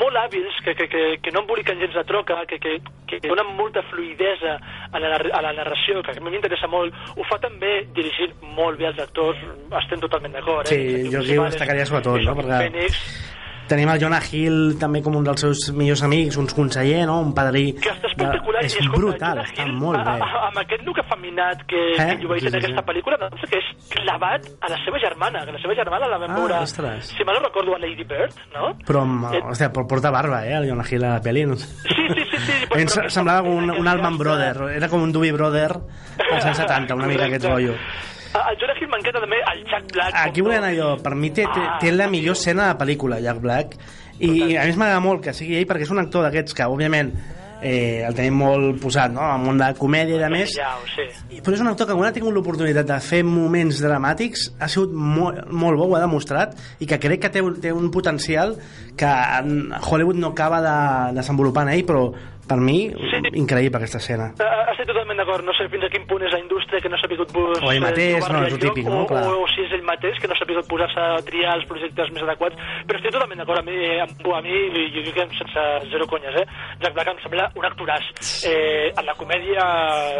molt 0.00 0.16
hàbils, 0.16 0.56
que, 0.64 0.74
que, 0.80 0.88
que, 0.88 1.04
que 1.22 1.30
no 1.36 1.44
emboliquen 1.44 1.78
gens 1.84 1.94
de 2.00 2.04
troca, 2.08 2.40
que, 2.48 2.58
que, 2.58 2.78
que 3.06 3.20
donen 3.28 3.52
molta 3.60 3.82
fluidesa 3.92 4.56
a 4.90 4.98
la, 4.98 5.12
a 5.20 5.42
la 5.44 5.52
narració, 5.60 6.00
que 6.02 6.16
a 6.16 6.20
mi 6.24 6.32
m'interessa 6.32 6.72
molt. 6.72 6.96
Ho 7.20 7.24
fa 7.28 7.36
també 7.44 7.82
dirigint 7.92 8.32
molt 8.56 8.80
bé 8.80 8.88
els 8.94 8.98
actors, 9.04 9.36
estem 9.84 10.00
totalment 10.00 10.32
d'acord. 10.40 10.72
Sí, 10.72 10.80
Eh? 11.04 11.08
jo 11.12 11.20
aquí 11.20 11.36
ho 11.36 11.44
destacaria 11.52 11.84
sobretot, 11.84 12.22
no? 12.24 12.34
Perquè- 12.40 12.64
Fènix, 12.70 13.02
Tenim 13.68 13.90
el 13.92 13.98
Jonah 14.00 14.20
Hill 14.32 14.78
també 14.80 15.02
com 15.04 15.16
un 15.18 15.24
dels 15.26 15.40
seus 15.44 15.66
millors 15.76 16.00
amics, 16.02 16.36
un 16.40 16.46
conseller, 16.48 17.02
no? 17.06 17.20
un 17.20 17.34
padrí... 17.36 17.74
que 17.74 17.90
està 17.92 18.08
espectacular 18.08 18.62
de... 18.62 18.66
És 18.66 18.76
escolta, 18.80 18.96
brutal, 18.98 19.36
Jonah 19.36 19.44
està 19.50 19.66
Hill, 19.66 19.74
molt 19.76 19.98
a- 20.00 20.04
bé. 20.14 20.22
a- 20.24 20.46
amb 20.48 20.58
aquest 20.62 20.82
look 20.86 20.98
afeminat 21.04 21.66
que, 21.68 21.82
Eh? 21.98 22.06
que 22.16 22.22
jo 22.22 22.28
veig 22.32 22.40
Sí, 22.40 22.46
en 22.48 22.52
sí, 22.54 22.58
aquesta 22.62 22.84
pel·lícula 22.88 23.18
doncs 23.20 23.44
que 23.50 23.58
és 23.60 23.68
clavat 23.92 24.48
a 24.64 24.70
la 24.72 24.78
seva 24.84 24.98
germana 25.04 25.44
que 25.44 25.52
la 25.52 25.60
seva 25.60 25.74
germana 25.76 26.08
la 26.08 26.18
vam 26.18 26.30
Ah, 26.32 26.38
veure 26.40 26.58
ostres. 26.64 27.12
si 27.12 27.24
mal 27.28 27.36
no 27.36 27.44
recordo 27.46 27.74
a 27.76 27.78
Lady 27.78 28.04
Bird 28.04 28.32
no? 28.54 28.72
Però, 28.88 29.02
amb, 29.04 29.28
Eh, 29.34 29.42
hòstia, 29.44 29.70
por- 29.72 29.86
porta 29.86 30.10
barba, 30.10 30.46
eh, 30.46 30.54
el 30.56 30.68
Jonah 30.70 30.84
Hill 30.90 31.04
a 31.04 31.12
la 31.18 31.22
pel·li. 31.22 31.46
No? 31.46 31.56
sé. 31.56 31.66
sí, 31.66 31.94
sí, 31.94 32.24
sí, 32.30 32.36
sí 32.38 32.52
A 32.64 32.68
però 32.70 32.80
aquesta 32.80 33.08
semblava 33.10 33.42
com 33.46 33.56
un, 33.56 33.70
un 33.70 33.86
Allman 33.88 34.14
està- 34.14 34.18
Brother, 34.24 34.56
era 34.76 34.88
com 34.88 35.02
un 35.02 35.12
Doobie 35.12 35.32
Brother 35.32 35.72
als 36.32 36.44
anys 36.44 36.56
70, 36.64 36.94
una 36.94 37.06
mica 37.06 37.26
aquest 37.26 37.44
rotllo. 37.44 37.74
Ah, 38.34 38.50
el 38.52 38.58
Jonah 38.60 38.74
Hill 38.78 38.88
m'encanta 38.92 39.20
també 39.24 39.36
el 39.52 39.64
Jack 39.70 39.92
Black 39.92 40.14
Aquí 40.14 40.42
no. 40.42 40.50
anar 40.52 40.74
jo, 40.76 40.96
per 41.02 41.14
mi 41.14 41.30
té, 41.30 41.44
té, 41.54 41.60
Ah, 41.64 41.78
té 41.80 41.92
la 41.92 42.08
millor 42.08 42.36
escena 42.36 42.68
de 42.68 42.74
la 42.74 42.78
pel·lícula, 42.78 43.20
Jack 43.24 43.40
Black, 43.40 43.76
i 44.20 44.56
a 44.56 44.64
més 44.66 44.76
m'agrada 44.76 45.00
molt 45.00 45.22
que 45.24 45.32
sigui 45.32 45.56
ell 45.56 45.66
perquè 45.66 45.82
és 45.86 45.90
un 45.94 45.98
actor 46.02 46.22
d'aquests 46.26 46.52
que, 46.54 46.66
òbviament, 46.66 47.12
eh, 47.62 48.04
el 48.06 48.14
tenim 48.14 48.34
molt 48.38 48.76
posat, 48.82 49.10
no?, 49.10 49.20
al 49.20 49.40
món 49.42 49.58
de 49.58 49.72
comèdia 49.78 50.14
i 50.14 50.18
de 50.18 50.28
més, 50.30 50.52
I- 51.30 51.40
però 51.40 51.54
és 51.56 51.60
un 51.64 51.68
actor 51.72 51.86
que 51.88 51.94
quan 51.94 52.06
ha 52.08 52.12
tingut 52.12 52.32
l'oportunitat 52.34 52.86
de 52.86 53.00
fer 53.00 53.24
moments 53.24 53.80
dramàtics 53.82 54.52
ha 54.60 54.68
sigut 54.68 54.92
molt, 54.92 55.46
molt 55.50 55.76
bo, 55.78 55.88
ho 55.88 55.96
ha 55.96 56.00
demostrat 56.04 56.54
i 56.78 56.86
que 56.86 56.98
crec 57.00 57.20
que 57.22 57.30
té, 57.30 57.42
un- 57.42 57.60
té 57.60 57.72
un 57.72 57.90
potencial 57.90 58.56
que 58.96 59.06
en 59.06 59.72
Hollywood 59.72 60.16
no 60.16 60.28
acaba 60.28 60.60
de 60.62 61.16
desenvolupar 61.16 61.66
en 61.66 61.74
ell 61.74 61.84
però 61.86 62.12
per 62.48 62.58
mi, 62.58 62.88
Sí. 62.88 63.18
increïble 63.38 63.76
aquesta 63.78 63.98
escena. 63.98 64.32
Eh, 64.40 64.54
Estic 64.72 64.86
totalment 64.92 65.18
d'acord, 65.18 65.44
no 65.44 65.52
sé 65.56 65.66
fins 65.68 65.84
a 65.84 65.88
quin 65.90 66.04
punt 66.06 66.22
és 66.22 66.32
la 66.32 66.38
indústria 66.38 66.80
que 66.80 66.88
no 66.88 66.96
s'ha 66.96 67.08
sabut 67.08 67.32
pues, 67.32 67.58
O 67.62 67.72
ell 67.72 67.80
mateix, 67.82 68.22
no, 68.30 68.44
és 68.46 68.52
el 68.54 68.60
lloc, 68.60 68.74
típic, 68.74 68.86
no? 68.86 69.02
O, 69.02 69.06
Clar. 69.10 69.24
o, 69.26 69.42
o 69.42 69.48
si 69.50 69.64
és 69.64 69.72
ell 69.74 69.82
mateix, 69.82 70.18
que 70.22 70.28
no 70.30 70.34
s'ha 70.36 70.46
sabut 70.46 70.68
posar-se 70.68 71.00
a 71.00 71.18
triar 71.26 71.56
els 71.58 71.66
projectes 71.66 72.12
més 72.14 72.22
adequats, 72.22 72.56
però 72.86 72.96
estic 73.00 73.12
totalment 73.12 73.38
d'acord 73.42 73.58
amb 73.58 73.68
mi, 73.68 73.78
amb 74.04 74.28
a 74.38 74.40
mi, 74.44 74.54
i 74.54 74.84
jo 74.94 75.02
crec 75.12 75.32
que 75.32 75.38
sense 75.40 75.64
zero 75.90 76.06
conyes, 76.06 76.36
eh? 76.40 76.46
Jack 76.80 76.94
Black 76.94 77.10
em 77.10 77.18
sembla 77.24 77.50
un 77.58 77.64
actoràs. 77.66 78.06
Eh, 78.46 78.92
en 78.96 79.04
la 79.06 79.14
comèdia, 79.18 79.64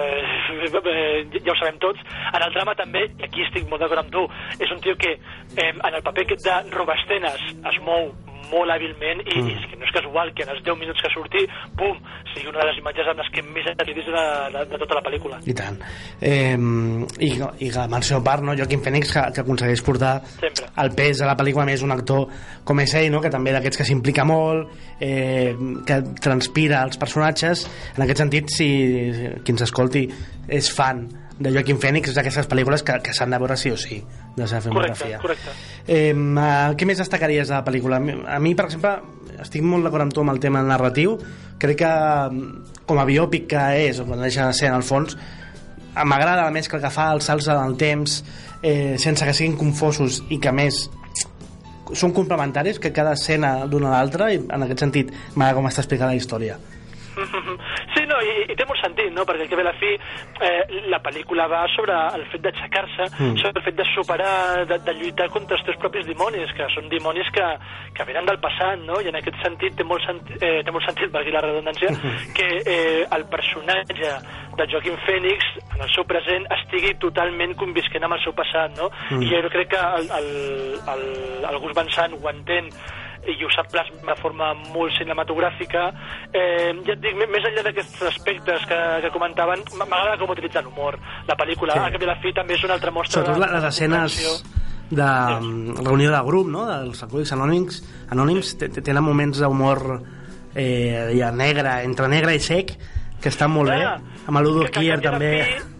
eh, 0.02 0.68
eh, 0.74 1.40
ja 1.44 1.52
ho 1.52 1.56
sabem 1.60 1.78
tots, 1.78 2.00
en 2.34 2.42
el 2.42 2.52
drama 2.52 2.74
també, 2.74 3.06
i 3.18 3.24
aquí 3.28 3.44
estic 3.46 3.68
molt 3.70 3.82
d'acord 3.82 4.02
amb 4.04 4.10
tu, 4.12 4.24
és 4.58 4.70
un 4.74 4.80
tio 4.80 4.96
que 4.96 5.12
eh, 5.14 5.70
en 5.72 5.94
el 5.94 6.02
paper 6.02 6.26
aquest 6.26 6.44
de 6.44 6.56
robestenes 6.74 7.40
es 7.72 7.80
mou 7.86 8.10
molt 8.52 8.72
hàbilment 8.74 9.22
i, 9.24 9.36
mm. 9.40 9.48
i 9.48 9.56
és 9.56 9.66
que 9.70 9.78
no 9.78 9.86
és 9.88 9.94
casual 9.96 10.32
que 10.36 10.46
en 10.46 10.52
els 10.54 10.62
10 10.66 10.78
minuts 10.80 11.04
que 11.04 11.10
surti, 11.12 11.44
pum, 11.78 11.98
sigui 12.32 12.50
una 12.50 12.62
de 12.62 12.68
les 12.70 12.80
imatges 12.82 13.10
amb 13.12 13.22
les 13.22 13.30
que 13.34 13.44
més 13.46 13.68
acredis 13.72 14.08
de, 14.08 14.24
de, 14.54 14.64
de 14.72 14.80
tota 14.84 14.98
la 14.98 15.04
pel·lícula. 15.06 15.40
I 15.48 15.56
tant. 15.58 15.78
Eh, 16.20 16.56
i, 17.28 17.30
I 17.66 17.70
la 17.74 17.86
menció 17.90 18.22
part, 18.24 18.44
no? 18.46 18.56
Joaquim 18.58 18.82
Phoenix, 18.84 19.12
que, 19.14 19.24
que 19.36 19.44
aconsegueix 19.44 19.84
portar 19.86 20.14
Sempre. 20.38 20.70
el 20.84 20.92
pes 20.98 21.22
de 21.22 21.28
la 21.28 21.36
pel·lícula 21.38 21.68
més 21.68 21.84
un 21.86 21.94
actor 21.94 22.26
com 22.68 22.82
és 22.84 22.94
ell, 22.98 23.10
no? 23.14 23.22
que 23.24 23.32
també 23.32 23.54
d'aquests 23.54 23.82
que 23.82 23.88
s'implica 23.88 24.26
molt, 24.28 24.74
eh, 25.00 25.54
que 25.88 26.02
transpira 26.22 26.82
els 26.86 27.00
personatges. 27.00 27.64
En 27.96 28.04
aquest 28.04 28.24
sentit, 28.24 28.52
si 28.52 28.68
qui 29.44 29.54
ens 29.54 29.64
escolti 29.68 30.06
és 30.48 30.70
fan 30.74 31.06
de 31.38 31.52
Joaquim 31.54 31.78
Phoenix, 31.78 32.08
és 32.10 32.16
d'aquestes 32.18 32.48
pel·lícules 32.50 32.82
que, 32.82 32.96
que 33.04 33.12
s'han 33.14 33.30
de 33.30 33.38
veure 33.38 33.56
sí 33.56 33.70
o 33.70 33.76
sí, 33.78 34.00
de 34.34 34.42
la 34.42 34.48
seva 34.50 34.60
filmografia. 34.64 35.18
correcte. 35.22 35.52
Eh, 35.86 36.12
uh, 36.12 36.74
què 36.76 36.86
més 36.86 36.98
destacaries 36.98 37.48
de 37.48 37.54
la 37.54 37.64
pel·lícula? 37.64 38.00
A 38.26 38.38
mi- 38.42 38.54
per 38.58 38.66
exemple, 38.66 38.96
estic 39.40 39.62
molt 39.62 39.84
d'acord 39.86 40.02
amb 40.02 40.12
tu 40.12 40.20
amb 40.24 40.30
el 40.34 40.40
tema 40.42 40.62
narratiu. 40.66 41.16
Crec 41.58 41.78
que, 41.78 41.92
mm, 42.30 42.82
com 42.86 42.98
a 42.98 43.04
biòpic 43.06 43.46
que 43.48 43.62
és, 43.88 44.00
o 44.00 44.06
quan 44.06 44.20
deixa 44.20 44.46
de 44.46 44.52
ser 44.52 44.68
en 44.68 44.74
el 44.74 44.82
fons, 44.82 45.16
m'agrada 46.04 46.44
la 46.44 46.50
mescla 46.50 46.80
que 46.80 46.90
fa, 46.90 47.12
els 47.12 47.24
salts 47.24 47.48
en 47.48 47.58
el 47.64 47.76
temps, 47.76 48.24
eh, 48.62 48.96
sense 48.98 49.24
que 49.24 49.32
siguin 49.34 49.56
confosos 49.56 50.22
i 50.30 50.38
que 50.38 50.52
més 50.52 50.88
són 51.94 52.12
complementaris, 52.12 52.78
que 52.78 52.92
cada 52.92 53.12
escena 53.14 53.64
d'una 53.66 53.88
a 53.88 53.92
l'altra, 53.96 54.32
i 54.32 54.36
en 54.36 54.62
aquest 54.62 54.80
sentit 54.80 55.10
m'agrada 55.34 55.54
com 55.56 55.66
està 55.70 55.80
explicada 55.80 56.10
la 56.12 56.16
història. 56.18 56.58
No, 58.18 58.24
i, 58.26 58.50
i 58.50 58.56
té 58.58 58.64
molt 58.66 58.80
sentit, 58.82 59.12
no? 59.14 59.22
Perquè 59.28 59.46
i 59.46 59.60
a 59.60 59.64
la 59.68 59.74
fi 59.78 59.92
eh, 59.94 60.82
la 60.90 60.98
pel·lícula 61.04 61.46
va 61.50 61.60
sobre 61.76 61.94
el 62.18 62.24
fet 62.32 62.42
d'aixecar-se, 62.46 63.06
Mm. 63.18 63.36
sobre 63.40 63.58
el 63.60 63.64
fet 63.64 63.76
de 63.78 63.84
superar, 63.94 64.66
de, 64.68 64.78
de 64.84 64.92
lluitar 64.94 65.28
contra 65.30 65.56
els 65.56 65.64
teus 65.66 65.78
propis 65.80 66.04
dimonis, 66.06 66.50
que 66.54 66.66
són 66.74 66.88
dimonis 66.90 67.26
que, 67.34 67.46
que 67.94 68.04
venen 68.06 68.26
del 68.26 68.38
passat, 68.42 68.78
no? 68.86 69.00
I 69.02 69.08
en 69.10 69.18
aquest 69.18 69.38
sentit 69.42 69.74
té 69.78 69.84
molt, 69.86 70.02
senti 70.06 70.34
eh, 70.40 70.60
té 70.66 70.74
molt 70.74 70.86
sentit, 70.86 71.10
per 71.14 71.22
aquí 71.22 71.34
la 71.34 71.42
redundància, 71.44 71.90
que 72.36 72.48
eh, 72.64 73.06
el 73.16 73.24
personatge 73.32 74.12
de 74.58 74.66
Joaquim 74.70 74.96
Phoenix, 75.06 75.50
en 75.74 75.82
el 75.86 75.90
seu 75.94 76.04
present, 76.10 76.46
estigui 76.58 76.94
totalment 77.02 77.54
convisquent 77.58 78.06
amb 78.06 78.18
el 78.18 78.22
seu 78.24 78.34
passat, 78.38 78.74
no? 78.78 78.90
Mm. 79.10 79.22
I 79.22 79.32
jo 79.34 79.52
crec 79.54 79.74
que 79.74 79.82
el, 79.98 80.10
el, 80.20 80.30
el, 80.94 81.04
el 81.50 81.58
Gus 81.62 81.74
Van 81.78 81.90
Sant 81.94 82.14
ho 82.18 82.30
entén 82.30 82.70
i 83.26 83.34
ho 83.44 83.50
sap 83.54 83.70
plasmar 83.72 84.14
de 84.14 84.20
forma 84.22 84.52
molt 84.74 84.92
cinematogràfica. 84.98 85.88
Eh, 86.32 86.72
ja 86.86 86.92
et 86.94 87.00
dic, 87.02 87.16
més 87.18 87.44
enllà 87.44 87.64
d'aquests 87.66 88.02
aspectes 88.12 88.64
que, 88.70 88.78
que 89.02 89.10
comentaven, 89.10 89.64
m'agrada 89.78 90.16
com 90.20 90.30
utilitzen 90.30 90.64
l'humor. 90.64 90.98
La 91.28 91.36
pel·lícula, 91.36 91.74
Sí. 91.74 91.80
sí. 91.80 91.86
a 91.86 91.92
cap 91.92 92.02
i 92.02 92.06
la 92.06 92.16
fi, 92.22 92.32
també 92.32 92.54
és 92.54 92.64
una 92.64 92.74
altra 92.78 92.90
mostra 92.90 93.20
Sobretot 93.24 93.44
de, 93.46 93.52
les 93.54 93.64
escenes 93.64 94.44
de 94.90 95.04
mm, 95.04 95.82
reunió 95.84 96.10
de 96.14 96.22
grup, 96.24 96.46
no? 96.48 96.66
dels 96.66 97.02
alcohòlics 97.02 97.32
anònims, 97.36 97.82
anònims 98.10 98.54
te- 98.58 98.68
te- 98.72 98.80
tenen 98.82 99.04
moments 99.04 99.38
d'humor 99.42 99.82
eh, 100.54 101.12
ja 101.18 101.30
negre, 101.32 101.82
entre 101.84 102.08
negre 102.08 102.34
i 102.34 102.40
sec, 102.40 102.72
que 103.20 103.28
estan 103.28 103.50
molt 103.50 103.68
bé. 103.70 103.80
Clar, 103.82 103.98
Amb 104.28 104.40
l'Udo 104.44 104.64
Kier 104.72 105.00
també... 105.02 105.32
fi- 105.44 105.74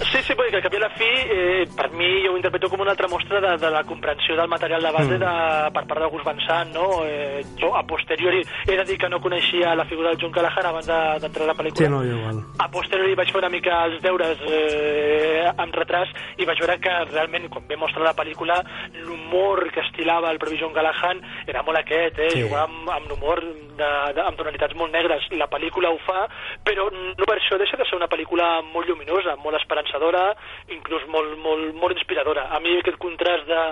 Sí, 0.00 0.18
sí, 0.26 0.34
perquè 0.34 0.56
al 0.56 0.62
cap 0.64 0.72
i 0.74 0.76
a 0.76 0.80
la 0.82 0.88
fi, 0.96 1.04
eh, 1.06 1.66
per 1.76 1.90
mi, 1.92 2.08
jo 2.24 2.32
ho 2.32 2.36
interpreto 2.36 2.68
com 2.68 2.80
una 2.80 2.90
altra 2.90 3.08
mostra 3.08 3.40
de, 3.40 3.56
de 3.58 3.70
la 3.70 3.84
comprensió 3.84 4.34
del 4.36 4.48
material 4.48 4.82
de 4.82 4.90
base 4.90 5.12
Mm. 5.16 5.20
de, 5.20 5.70
per 5.72 5.86
part 5.86 6.00
de 6.00 6.06
Gus 6.08 6.24
Van 6.24 6.40
Sant, 6.46 6.72
no? 6.74 7.04
Eh, 7.06 7.42
jo, 7.60 7.74
a 7.76 7.82
posteriori, 7.86 8.42
he 8.66 8.76
de 8.76 8.84
dir 8.84 8.98
que 8.98 9.08
no 9.08 9.20
coneixia 9.20 9.74
la 9.74 9.84
figura 9.84 10.08
del 10.10 10.18
John 10.20 10.32
Callahan 10.32 10.66
abans 10.66 10.86
de- 10.86 11.18
d'entrar 11.20 11.44
a 11.44 11.52
la 11.52 11.54
pel·lícula. 11.54 11.86
Sí, 11.86 11.88
no, 11.92 12.02
igual. 12.04 12.40
a 12.58 12.68
posteriori 12.70 13.14
vaig 13.14 13.30
fer 13.30 13.38
una 13.38 13.48
mica 13.48 13.84
els 13.84 14.02
deures 14.02 14.38
eh, 14.48 15.50
amb 15.56 15.74
retras 15.74 16.08
i 16.38 16.44
vaig 16.44 16.58
veure 16.60 16.78
que 16.80 16.92
realment 17.12 17.48
quan 17.52 17.66
vam 17.68 17.80
mostrar 17.84 18.04
la 18.04 18.14
pel·lícula 18.16 18.62
l'humor 19.04 19.70
que 19.72 19.80
estilava 19.80 20.30
el 20.30 20.38
propi 20.38 20.58
John 20.60 20.72
Callahan 20.72 21.20
era 21.46 21.62
molt 21.62 21.78
aquest, 21.78 22.18
eh? 22.18 22.30
Sí. 22.30 22.42
Jugava 22.42 22.64
amb, 22.68 22.90
amb 22.90 23.08
l'humor 23.10 23.40
de, 23.42 23.90
de, 24.14 24.20
amb 24.24 24.36
tonalitats 24.38 24.74
molt 24.78 24.92
negres 24.92 25.26
la 25.32 25.48
pel·lícula 25.50 25.90
ho 25.92 25.98
fa, 26.06 26.26
però 26.64 26.88
no 26.92 27.24
per 27.28 27.38
això 27.38 27.58
deixa 27.58 27.76
de 27.76 27.86
ser 27.88 27.96
una 27.96 28.08
pel·lícula 28.08 28.60
molt 28.72 28.88
lluminosa 28.88 29.36
molt 29.42 29.56
esperançadora, 29.82 30.34
inclús 30.70 31.02
molt, 31.10 31.36
molt, 31.42 31.74
molt 31.74 31.96
inspiradora. 31.96 32.48
A 32.54 32.60
mi 32.60 32.76
aquest 32.78 32.98
contrast 32.98 33.46
de, 33.48 33.62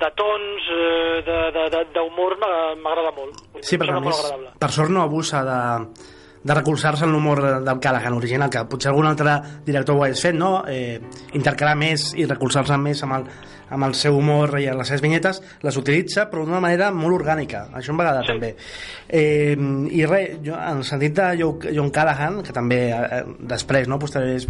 de 0.00 0.10
tons 0.18 0.66
eh, 0.72 1.84
d'humor 1.94 2.36
m'agrada 2.40 3.12
molt 3.16 3.62
Sí, 3.62 3.78
perquè 3.78 3.94
a 3.96 4.00
molt 4.00 4.10
més, 4.10 4.56
per 4.58 4.70
sort 4.74 4.90
no 4.90 5.02
abusa 5.02 5.42
de, 5.46 5.60
de 6.42 6.54
recolzar-se 6.58 7.04
en 7.06 7.12
l'humor 7.14 7.40
del 7.62 7.80
Callahan 7.80 8.14
original, 8.18 8.50
que 8.50 8.64
potser 8.68 8.90
algun 8.90 9.06
altre 9.06 9.38
director 9.64 9.96
ho 9.96 10.04
hagués 10.04 10.22
fet, 10.22 10.34
no? 10.34 10.64
Eh, 10.68 10.98
intercalar 11.38 11.76
més 11.78 12.12
i 12.18 12.26
recolzar-se 12.26 12.76
més 12.82 13.02
amb 13.06 13.20
el, 13.20 13.26
amb 13.72 13.86
el 13.86 13.94
seu 13.96 14.16
humor 14.18 14.56
i 14.60 14.66
les 14.68 14.88
seves 14.90 15.00
vinyetes, 15.04 15.38
les 15.62 15.76
utilitza 15.80 16.26
però 16.30 16.44
d'una 16.44 16.60
manera 16.60 16.90
molt 16.92 17.20
orgànica, 17.22 17.68
això 17.78 17.94
em 17.94 18.00
va 18.02 18.08
agradar 18.10 18.26
Sí. 18.26 18.32
també 18.34 18.50
eh, 19.08 19.56
i 19.96 20.04
res, 20.06 20.38
jo, 20.44 20.52
en 20.58 20.82
el 20.82 20.84
sentit 20.84 21.14
de 21.16 21.30
Jo- 21.40 21.56
John 21.72 21.90
Callahan 21.90 22.42
que 22.44 22.52
també 22.52 22.82
eh, 22.92 23.22
després, 23.38 23.88
no, 23.88 23.98
posteriors 24.02 24.48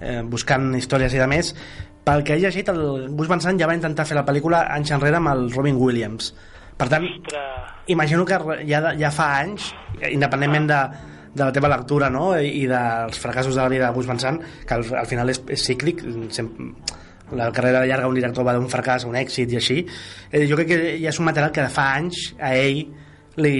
eh, 0.00 0.22
buscant 0.24 0.72
històries 0.78 1.14
i 1.14 1.22
de 1.22 1.28
més 1.30 1.54
pel 2.06 2.22
que 2.22 2.36
he 2.36 2.42
llegit, 2.42 2.68
el 2.70 3.08
Gus 3.18 3.30
Van 3.30 3.42
Sant 3.42 3.58
ja 3.58 3.66
va 3.66 3.74
intentar 3.74 4.06
fer 4.06 4.14
la 4.18 4.26
pel·lícula 4.26 4.66
anys 4.74 4.92
enrere 4.94 5.18
amb 5.18 5.32
el 5.32 5.48
Robin 5.54 5.78
Williams 5.80 6.32
per 6.76 6.90
tant, 6.92 7.06
Ostres. 7.08 7.76
imagino 7.88 8.24
que 8.28 8.38
ja, 8.68 8.82
ja 9.00 9.10
fa 9.10 9.30
anys, 9.40 9.70
independentment 10.10 10.68
de, 10.68 10.80
de 11.32 11.44
la 11.44 11.52
teva 11.52 11.70
lectura 11.72 12.10
no? 12.12 12.34
i 12.36 12.52
i 12.62 12.66
dels 12.68 13.18
fracassos 13.20 13.56
de 13.56 13.62
la 13.62 13.72
vida 13.72 13.88
de 13.88 13.96
Gus 13.96 14.08
Van 14.08 14.20
Sant, 14.20 14.38
que 14.66 14.76
al, 14.76 14.84
al 15.00 15.08
final 15.08 15.32
és, 15.32 15.40
és 15.56 15.64
cíclic, 15.70 16.04
sempre, 16.36 16.68
la 17.36 17.48
carrera 17.50 17.84
llarga 17.88 18.06
d'un 18.06 18.20
director 18.20 18.46
va 18.46 18.54
d'un 18.54 18.68
fracàs 18.70 19.04
a 19.04 19.10
un 19.10 19.16
èxit 19.18 19.52
i 19.52 19.58
així, 19.58 19.80
eh, 20.30 20.44
jo 20.46 20.58
crec 20.60 20.70
que 20.70 20.78
ja 21.00 21.10
és 21.10 21.18
un 21.18 21.26
material 21.26 21.50
que 21.52 21.64
de 21.64 21.72
fa 21.72 21.88
anys 21.96 22.20
a 22.38 22.52
ell 22.54 22.84
li, 23.42 23.56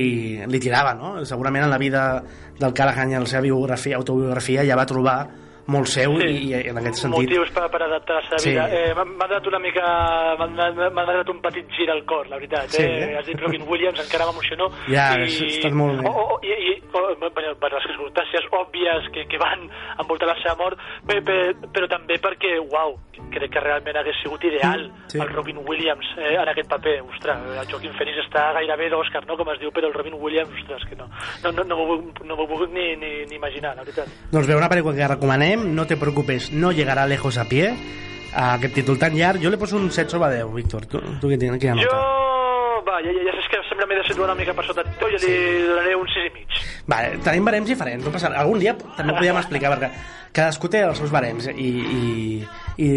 li 0.47 0.61
tirava, 0.63 0.95
no? 0.97 1.17
Segurament 1.27 1.67
en 1.67 1.73
la 1.73 1.81
vida 1.81 2.05
del 2.61 2.77
Callahan 2.77 3.11
i 3.11 3.19
en 3.19 3.27
la 3.27 3.33
seva 3.33 3.43
biografia, 3.49 3.99
autobiografia 3.99 4.65
ja 4.69 4.79
va 4.79 4.87
trobar 4.89 5.19
molt 5.67 5.87
seu 5.91 6.15
Sí. 6.21 6.27
i, 6.27 6.51
i 6.51 6.69
en 6.71 6.79
aquest 6.79 7.03
sentit 7.03 7.27
motius 7.29 7.51
per, 7.51 7.67
per 7.71 7.83
adaptar 7.83 8.21
la 8.21 8.23
seva 8.29 8.39
Sí. 8.39 8.51
vida. 8.51 8.67
Eh, 8.71 8.95
m'ha 8.95 9.27
donat 9.27 9.47
una 9.51 9.59
mica... 9.59 9.87
m'ha 10.39 11.05
donat 11.07 11.29
un 11.33 11.41
petit 11.43 11.67
gir 11.77 11.89
al 11.91 12.05
cor, 12.07 12.29
la 12.29 12.37
veritat. 12.37 12.69
Sí, 12.71 12.83
eh? 12.83 13.13
eh? 13.13 13.17
Has 13.19 13.27
dit 13.27 13.41
Robin 13.41 13.63
Williams, 13.69 13.99
encara 14.05 14.27
m'emociono. 14.29 14.69
Ja, 14.89 15.09
I, 15.19 15.25
has 15.27 15.41
estat 15.49 15.73
molt 15.77 16.01
bé. 16.01 16.09
O, 16.09 16.37
o, 16.37 16.39
i, 16.47 16.53
i, 16.53 16.75
o, 16.93 17.03
bueno, 17.19 17.55
per 17.61 17.73
les 17.75 17.87
circumstàncies 17.91 18.47
òbvies 18.53 19.11
que, 19.15 19.27
que 19.31 19.39
van 19.43 19.67
envoltar 19.99 20.29
la 20.31 20.37
seva 20.43 20.57
mort, 20.61 20.79
però, 21.07 21.23
però, 21.27 21.69
però 21.75 21.91
també 21.91 22.19
perquè, 22.23 22.57
uau, 22.63 22.97
crec 23.33 23.51
que 23.55 23.61
realment 23.65 23.97
hagués 23.97 24.19
sigut 24.23 24.43
ideal 24.45 24.87
Sí. 25.11 25.19
el 25.23 25.29
Robin 25.33 25.59
Williams 25.67 26.07
eh, 26.19 26.35
en 26.35 26.49
aquest 26.51 26.69
paper. 26.69 26.97
Ostres, 27.07 27.39
el 27.57 27.69
Joaquim 27.71 27.93
Phoenix 27.97 28.19
està 28.25 28.49
gairebé 28.57 28.89
d'Òscar, 28.93 29.25
no?, 29.29 29.37
com 29.39 29.49
es 29.55 29.61
diu, 29.63 29.71
però 29.75 29.89
el 29.89 29.95
Robin 29.95 30.17
Williams, 30.19 30.51
ostres, 30.61 30.83
que 30.91 30.97
no. 30.99 31.07
No, 31.45 31.53
no, 31.53 31.65
no 31.65 31.77
m'ho 31.79 31.87
puc- 31.95 32.25
no 32.27 32.37
m'ho 32.37 32.47
puc 32.51 32.67
ni, 32.75 32.89
ni, 33.01 33.13
ni 33.31 33.37
imaginar, 33.39 33.75
la 33.77 33.85
veritat. 33.87 34.11
Doncs 34.33 34.49
bé, 34.51 34.57
una 34.59 34.69
pel·lícula 34.73 34.97
que 34.99 35.09
recomanem, 35.15 35.56
No 35.65 35.87
te 35.87 35.97
preocupes, 35.97 36.53
no 36.53 36.73
llegará 36.73 37.07
lejos 37.07 37.39
a 37.39 37.47
pie, 37.49 37.73
a 38.33 38.55
aquest 38.55 38.75
títol 38.77 38.99
tan 39.01 39.17
llarg, 39.17 39.41
jo 39.43 39.51
li 39.51 39.59
poso 39.61 39.79
un 39.81 39.91
7 39.91 40.11
sobre 40.13 40.35
10, 40.35 40.53
Víctor. 40.55 40.87
Tu, 40.91 41.01
tu 41.21 41.31
què 41.33 41.39
tens? 41.41 41.59
Quina 41.63 41.77
nota? 41.79 41.89
Jo... 41.89 42.25
Va, 42.87 43.01
ja, 43.03 43.11
ja, 43.11 43.23
ja 43.27 43.33
saps 43.35 43.49
que 43.51 43.59
sempre 43.67 43.87
m'he 43.91 43.97
de 43.99 44.05
situar 44.07 44.29
una 44.29 44.37
mica 44.39 44.53
per 44.55 44.63
sota 44.63 44.85
teu, 45.01 45.09
jo 45.11 45.19
li 45.19 45.33
donaré 45.67 45.97
un 45.99 46.07
6 46.13 46.29
i 46.29 46.35
mig. 46.37 46.59
Vale, 46.87 47.17
tenim 47.25 47.49
barems 47.49 47.73
diferents, 47.73 48.05
no 48.05 48.13
passa. 48.15 48.31
Algun 48.31 48.61
dia 48.63 48.77
també 48.79 49.11
ho 49.11 49.17
podíem 49.17 49.41
explicar, 49.41 49.73
perquè 49.75 49.91
cadascú 50.37 50.71
té 50.71 50.85
els 50.87 51.01
seus 51.01 51.11
barems 51.11 51.49
i, 51.51 51.71
i, 51.97 52.05
i 52.85 52.91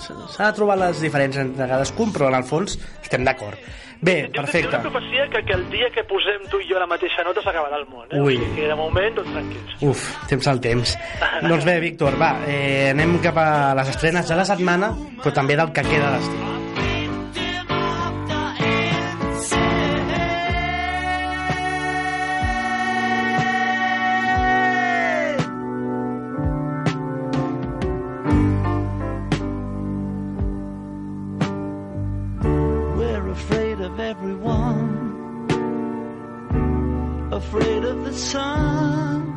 s'ha 0.00 0.46
de 0.46 0.54
trobar 0.56 0.78
les 0.80 1.02
diferències 1.02 1.42
entre 1.42 1.68
cadascun, 1.68 2.14
però 2.14 2.30
en 2.30 2.38
el 2.38 2.46
fons 2.48 2.78
estem 3.02 3.26
d'acord. 3.26 3.60
Bé, 4.00 4.26
Jo 4.28 4.42
perfecte. 4.42 4.68
tinc 4.68 4.74
una 4.74 4.90
profecia 4.90 5.28
que, 5.32 5.42
que 5.46 5.54
el 5.54 5.64
dia 5.70 5.88
que 5.94 6.04
posem 6.04 6.44
tu 6.50 6.60
i 6.60 6.68
jo 6.68 6.78
la 6.78 6.86
mateixa 6.86 7.24
nota 7.24 7.40
s'acabarà 7.42 7.78
el 7.80 7.86
món, 7.88 8.06
eh? 8.10 8.20
Ui. 8.20 8.36
O 8.36 8.40
sigui 8.44 8.60
que 8.60 8.68
de 8.68 8.76
moment, 8.78 9.14
doncs 9.16 9.32
tranquils. 9.32 9.76
Uf, 9.88 10.04
temps 10.28 10.48
al 10.52 10.60
temps. 10.60 10.96
doncs 11.48 11.64
bé, 11.64 11.78
Víctor, 11.80 12.18
va, 12.20 12.34
eh, 12.46 12.90
anem 12.92 13.18
cap 13.24 13.40
a 13.40 13.48
les 13.78 13.88
estrenes 13.94 14.28
de 14.28 14.36
la 14.36 14.44
setmana, 14.44 14.92
però 15.22 15.32
també 15.40 15.56
del 15.56 15.72
que 15.72 15.82
queda 15.88 16.12
d'estiu. 16.18 16.85
afraid 37.36 37.84
of 37.84 38.04
the 38.04 38.12
sun. 38.12 39.36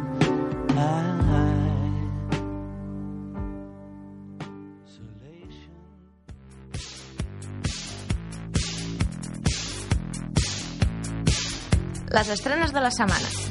Les 12.12 12.28
estrenes 12.28 12.74
de 12.74 12.82
la 12.82 12.90
setmana. 12.90 13.49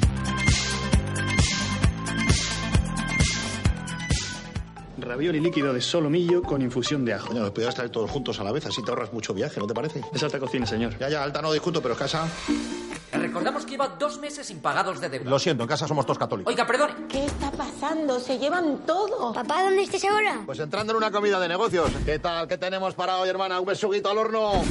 Ravioli 5.09 5.41
líquido 5.41 5.73
de 5.73 5.81
solomillo 5.81 6.43
con 6.43 6.61
infusión 6.61 7.03
de 7.05 7.15
ajo. 7.15 7.29
Coño, 7.29 7.41
los 7.41 7.51
podías 7.51 7.75
traer 7.75 7.91
todos 7.91 8.11
juntos 8.11 8.39
a 8.41 8.45
la 8.45 8.53
vez, 8.53 8.67
así 8.67 8.83
te 8.83 8.91
ahorras 8.91 9.13
mucho 9.13 9.33
viaje, 9.33 9.59
¿no 9.59 9.67
te 9.67 9.73
parece? 9.73 10.03
Es 10.13 10.23
alta 10.23 10.39
cocina, 10.39 10.67
señor. 10.67 10.99
Ya, 10.99 11.09
ya, 11.09 11.25
alta 11.25 11.41
no 11.41 11.51
discuto, 11.51 11.81
pero 11.81 11.97
casa... 11.97 12.29
Recordamos 13.11 13.65
que 13.65 13.71
lleva 13.73 13.89
dos 13.99 14.19
meses 14.19 14.51
impagados 14.51 15.01
de 15.01 15.09
deuda. 15.09 15.31
Lo 15.31 15.39
siento, 15.39 15.63
en 15.63 15.69
casa 15.69 15.89
somos 15.89 16.05
todos 16.05 16.19
católicos. 16.19 16.53
Oiga, 16.53 16.67
perdone. 16.67 16.93
¿Qué 17.09 17.25
está 17.25 17.51
pasando? 17.51 18.21
Se 18.21 18.39
llevan 18.39 18.85
todo. 18.85 19.33
Papá, 19.33 19.63
¿dónde 19.65 19.83
estás 19.83 20.05
ahora? 20.05 20.43
Pues 20.45 20.59
entrando 20.59 20.93
en 20.93 20.99
una 20.99 21.11
comida 21.11 21.41
de 21.41 21.49
negocios. 21.49 21.91
¿Qué 22.05 22.19
tal? 22.19 22.47
¿Qué 22.47 22.59
tenemos 22.59 22.95
para 22.95 23.17
hoy, 23.19 23.29
hermana? 23.31 23.61
Un 23.61 23.67
besuguito 23.67 24.11
al 24.11 24.19
horno. 24.19 24.63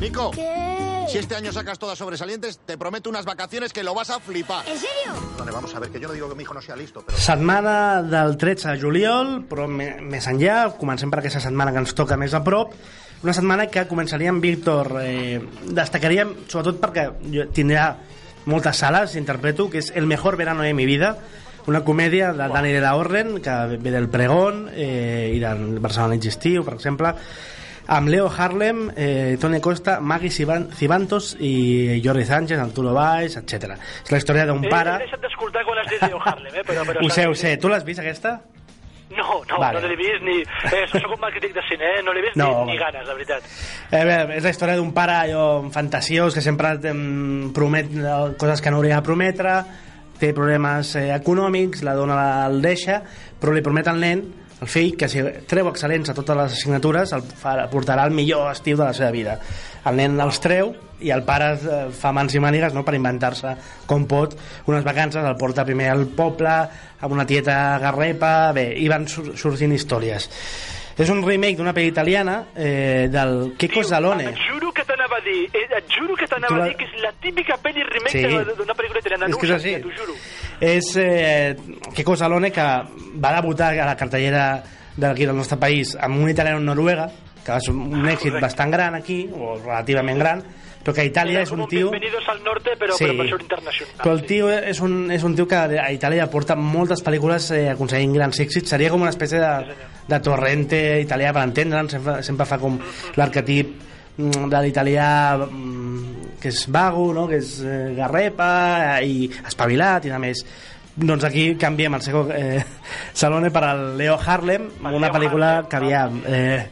Nico, 0.00 0.30
¿Qué? 0.32 0.89
Si 1.10 1.18
este 1.18 1.34
año 1.34 1.52
sacas 1.52 1.78
todas 1.78 1.98
sobresalientes, 1.98 2.60
te 2.64 2.78
prometo 2.78 3.10
unas 3.10 3.24
vacaciones 3.24 3.72
que 3.72 3.82
lo 3.82 3.94
vas 3.94 4.10
a 4.10 4.20
flipar. 4.20 4.66
¿En 4.68 4.76
serio? 4.78 5.12
Vale, 5.38 5.50
vamos 5.50 5.74
a 5.74 5.80
ver, 5.80 5.90
que 5.90 5.98
yo 5.98 6.06
no 6.06 6.14
digo 6.14 6.28
que 6.28 6.36
mi 6.36 6.44
hijo 6.44 6.54
no 6.54 6.62
sea 6.62 6.76
listo, 6.76 7.02
pero... 7.04 7.18
Setmana 7.18 8.02
del 8.02 8.36
13 8.36 8.70
de 8.70 8.80
juliol, 8.80 9.32
però 9.50 9.66
més 9.66 10.28
enllà, 10.30 10.70
comencem 10.78 11.10
per 11.10 11.20
aquesta 11.22 11.42
setmana 11.42 11.74
que 11.74 11.82
ens 11.82 11.96
toca 11.98 12.18
més 12.20 12.34
a 12.36 12.42
prop, 12.46 12.76
una 13.24 13.34
setmana 13.34 13.66
que 13.68 13.84
començaria 13.90 14.30
amb 14.30 14.40
Víctor, 14.44 14.94
eh, 15.02 15.42
destacaríem 15.66 16.32
sobretot 16.46 16.78
perquè 16.80 17.08
jo 17.34 17.50
tindrà 17.52 17.90
moltes 18.46 18.78
sales, 18.80 19.16
interpreto, 19.18 19.68
que 19.68 19.82
és 19.82 19.90
El 19.94 20.06
mejor 20.06 20.38
verano 20.38 20.62
de 20.62 20.72
mi 20.74 20.86
vida, 20.86 21.16
una 21.66 21.82
comèdia 21.84 22.32
de 22.32 22.48
Dani 22.48 22.72
de 22.72 22.80
la 22.80 22.94
Orren, 22.96 23.40
que 23.42 23.56
ve 23.76 23.90
del 23.90 24.08
Pregón 24.08 24.68
eh, 24.72 25.32
i 25.34 25.40
del 25.42 25.80
Barcelona 25.80 26.14
Nit 26.14 26.30
Estiu, 26.30 26.64
per 26.64 26.78
exemple, 26.78 27.12
amb 27.90 28.06
Leo 28.08 28.28
Harlem, 28.30 28.84
eh, 28.94 29.36
Toni 29.40 29.58
Costa, 29.60 29.98
Maggie 30.00 30.30
Ciban- 30.30 30.68
Cibantos 30.70 31.32
i 31.40 32.00
Jordi 32.04 32.24
Sánchez, 32.24 32.58
Arturo 32.62 32.92
Valls, 32.94 33.34
etc. 33.40 33.74
És 34.04 34.12
la 34.14 34.18
història 34.22 34.46
d'un 34.46 34.62
He, 34.64 34.70
pare... 34.70 34.94
he 35.00 35.04
deixat 35.08 35.24
d'escoltar 35.26 35.64
quan 35.66 35.82
has 35.82 35.90
dit 35.90 36.02
Leo 36.06 36.20
Harlem, 36.22 36.54
eh? 36.54 36.64
Però, 36.66 36.84
però 36.86 37.02
Ho 37.04 37.10
sé, 37.10 37.26
ho 37.26 37.34
sé. 37.34 37.56
Tu 37.58 37.68
l'has 37.68 37.84
vist, 37.84 37.98
aquesta? 38.00 38.36
No, 39.10 39.40
no, 39.50 39.56
Vale. 39.58 39.80
no 39.82 39.88
l'he 39.90 39.96
vist 39.98 40.22
ni... 40.22 40.36
Eh, 40.70 40.84
soc 40.86 41.10
un 41.10 41.18
mal 41.18 41.32
crític 41.34 41.56
de 41.56 41.64
cine, 41.66 41.88
eh? 41.98 42.02
No 42.06 42.12
l'he 42.14 42.22
vist 42.22 42.36
No, 42.38 42.64
ni, 42.64 42.76
ni 42.76 42.78
ganes, 42.78 43.02
la 43.08 43.14
veritat. 43.18 43.42
Eh, 43.90 44.04
bé, 44.06 44.18
és 44.38 44.44
la 44.46 44.52
història 44.54 44.76
d'un 44.78 44.92
pare 44.94 45.16
allò, 45.24 45.46
fantasiós 45.74 46.36
que 46.38 46.44
sempre 46.46 46.76
em, 46.92 47.50
promet 47.56 47.90
eh, 47.90 48.12
coses 48.38 48.62
que 48.62 48.70
no 48.70 48.78
hauria 48.78 49.00
de 49.00 49.06
prometre, 49.08 49.56
té 50.20 50.30
problemes 50.36 50.94
eh, 51.00 51.08
econòmics, 51.16 51.82
la 51.82 51.96
dona 51.98 52.20
el 52.46 52.60
deixa, 52.62 53.00
però 53.40 53.50
li 53.56 53.66
promet 53.66 53.90
al 53.90 53.98
nen, 53.98 54.22
el 54.60 54.68
fill, 54.68 54.96
que 54.96 55.08
si 55.08 55.22
treu 55.48 55.68
excel·lents 55.70 56.10
a 56.10 56.14
totes 56.14 56.36
les 56.36 56.52
assignatures 56.58 57.12
el 57.16 57.22
fa, 57.22 57.54
portarà 57.72 58.04
el 58.06 58.12
millor 58.12 58.50
estiu 58.52 58.76
de 58.76 58.84
la 58.84 58.92
seva 58.92 59.10
vida. 59.10 59.38
El 59.88 59.96
nen 59.96 60.18
els 60.20 60.40
treu 60.44 60.74
i 61.00 61.08
el 61.14 61.22
pare 61.24 61.54
eh, 61.56 61.78
fa 61.96 62.10
mans 62.12 62.34
i 62.36 62.42
mànigues 62.44 62.74
no, 62.76 62.82
per 62.84 62.92
inventar-se 62.98 63.54
com 63.88 64.04
pot 64.06 64.36
unes 64.68 64.84
vacances, 64.84 65.24
el 65.24 65.38
porta 65.40 65.64
primer 65.64 65.88
al 65.94 66.04
poble 66.12 66.50
amb 67.00 67.12
una 67.16 67.24
tieta 67.24 67.78
garrepa 67.80 68.52
bé, 68.52 68.66
i 68.76 68.88
van 68.92 69.08
sur 69.08 69.30
sorgint 69.40 69.72
històries 69.72 70.28
és 71.00 71.08
un 71.08 71.22
remake 71.24 71.56
d'una 71.56 71.72
pel·li 71.72 71.88
italiana 71.88 72.34
eh, 72.52 73.06
del 73.08 73.54
Kiko 73.56 73.80
Zalone 73.88 74.26
Et 74.28 74.40
juro 74.50 74.68
que 74.76 74.84
t'anava 74.84 75.16
a 75.16 75.24
dir, 75.24 75.46
eh, 75.56 75.62
et 75.78 75.88
juro 75.96 76.12
que 76.18 76.26
t'anava 76.28 76.58
la- 76.58 76.64
a 76.66 76.68
dir 76.68 76.76
que 76.76 76.84
és 76.84 77.00
la 77.00 77.12
típica 77.22 77.56
pel·li 77.56 77.86
remake 77.88 78.10
Sí. 78.20 78.54
d'una 78.58 78.74
pel·lícula 78.76 79.00
italiana. 79.00 79.26
És 79.30 79.36
que 79.40 79.46
és 79.46 79.52
així. 79.56 79.72
t'ho 79.80 79.88
juro. 79.96 80.12
És 80.60 80.92
eh, 81.00 81.56
Kiko 81.96 82.16
Zalone 82.16 82.50
que 82.52 82.62
va 83.16 83.34
debutar 83.40 83.72
a 83.78 83.86
la 83.88 83.96
cartellera 83.96 84.62
d'aquí 85.00 85.24
del 85.26 85.36
nostre 85.36 85.56
país 85.58 85.96
amb 86.00 86.20
un 86.22 86.28
italiano 86.30 86.58
en 86.60 86.66
Noruega 86.68 87.08
que 87.44 87.52
va 87.52 87.60
ser 87.60 87.72
un 87.72 88.04
èxit 88.10 88.36
bastant 88.40 88.70
gran 88.72 88.94
aquí 88.98 89.22
o 89.32 89.56
relativament 89.58 90.18
gran 90.20 90.42
però 90.80 90.94
que 90.96 91.02
a 91.02 91.04
Itàlia 91.04 91.40
Era 91.40 91.44
és 91.44 91.50
un 91.52 91.66
tio 91.68 91.90
Bienvenidos 91.90 92.24
al 92.32 92.38
norte, 92.42 92.70
però, 92.80 92.94
Sí. 92.96 93.04
però 93.04 93.16
per 93.18 93.26
ser 93.28 93.40
internacional. 93.42 93.96
però 94.00 94.12
el 94.14 94.22
tio 94.24 94.48
és 94.50 94.80
un, 94.80 95.10
és 95.12 95.22
un 95.22 95.34
tio 95.36 95.46
que 95.48 95.56
a 95.56 95.90
Itàlia 95.92 96.28
porta 96.32 96.56
moltes 96.56 97.02
pel·lícules 97.04 97.50
eh, 97.52 97.68
aconseguint 97.68 98.14
grans 98.16 98.40
èxits 98.40 98.68
seria 98.68 98.88
com 98.90 99.02
una 99.04 99.10
espècie 99.12 99.38
de, 99.40 99.76
de 100.08 100.20
torrente 100.20 101.00
italià 101.00 101.32
per 101.36 101.42
entendre'ns 101.44 101.92
sempre, 101.92 102.22
sempre 102.24 102.46
fa 102.48 102.58
com 102.58 102.78
l'arquetip 103.16 103.68
mm, 103.76 103.99
de 104.50 104.62
l'italià 104.64 105.10
mm, 105.38 106.38
que 106.40 106.48
és 106.52 106.64
vago, 106.72 107.10
no? 107.16 107.26
que 107.28 107.38
és 107.40 107.58
eh, 107.64 107.92
garrepa 107.96 109.00
i 109.04 109.28
espavilat 109.46 110.06
i 110.08 110.12
a 110.14 110.18
més 110.22 110.44
doncs 111.00 111.24
aquí 111.24 111.54
canviem 111.60 111.94
el 111.96 112.02
Seco 112.04 112.26
eh, 112.34 112.60
Salone 113.20 113.50
per 113.54 113.64
al 113.64 113.82
Leo 113.98 114.18
Harlem 114.18 114.68
amb 114.80 114.94
una 114.96 115.08
Leo 115.08 115.16
pel·lícula 115.18 115.50
Harlem. 115.58 115.68
que 115.70 115.76
aviam 115.80 116.20
eh, 116.26 116.66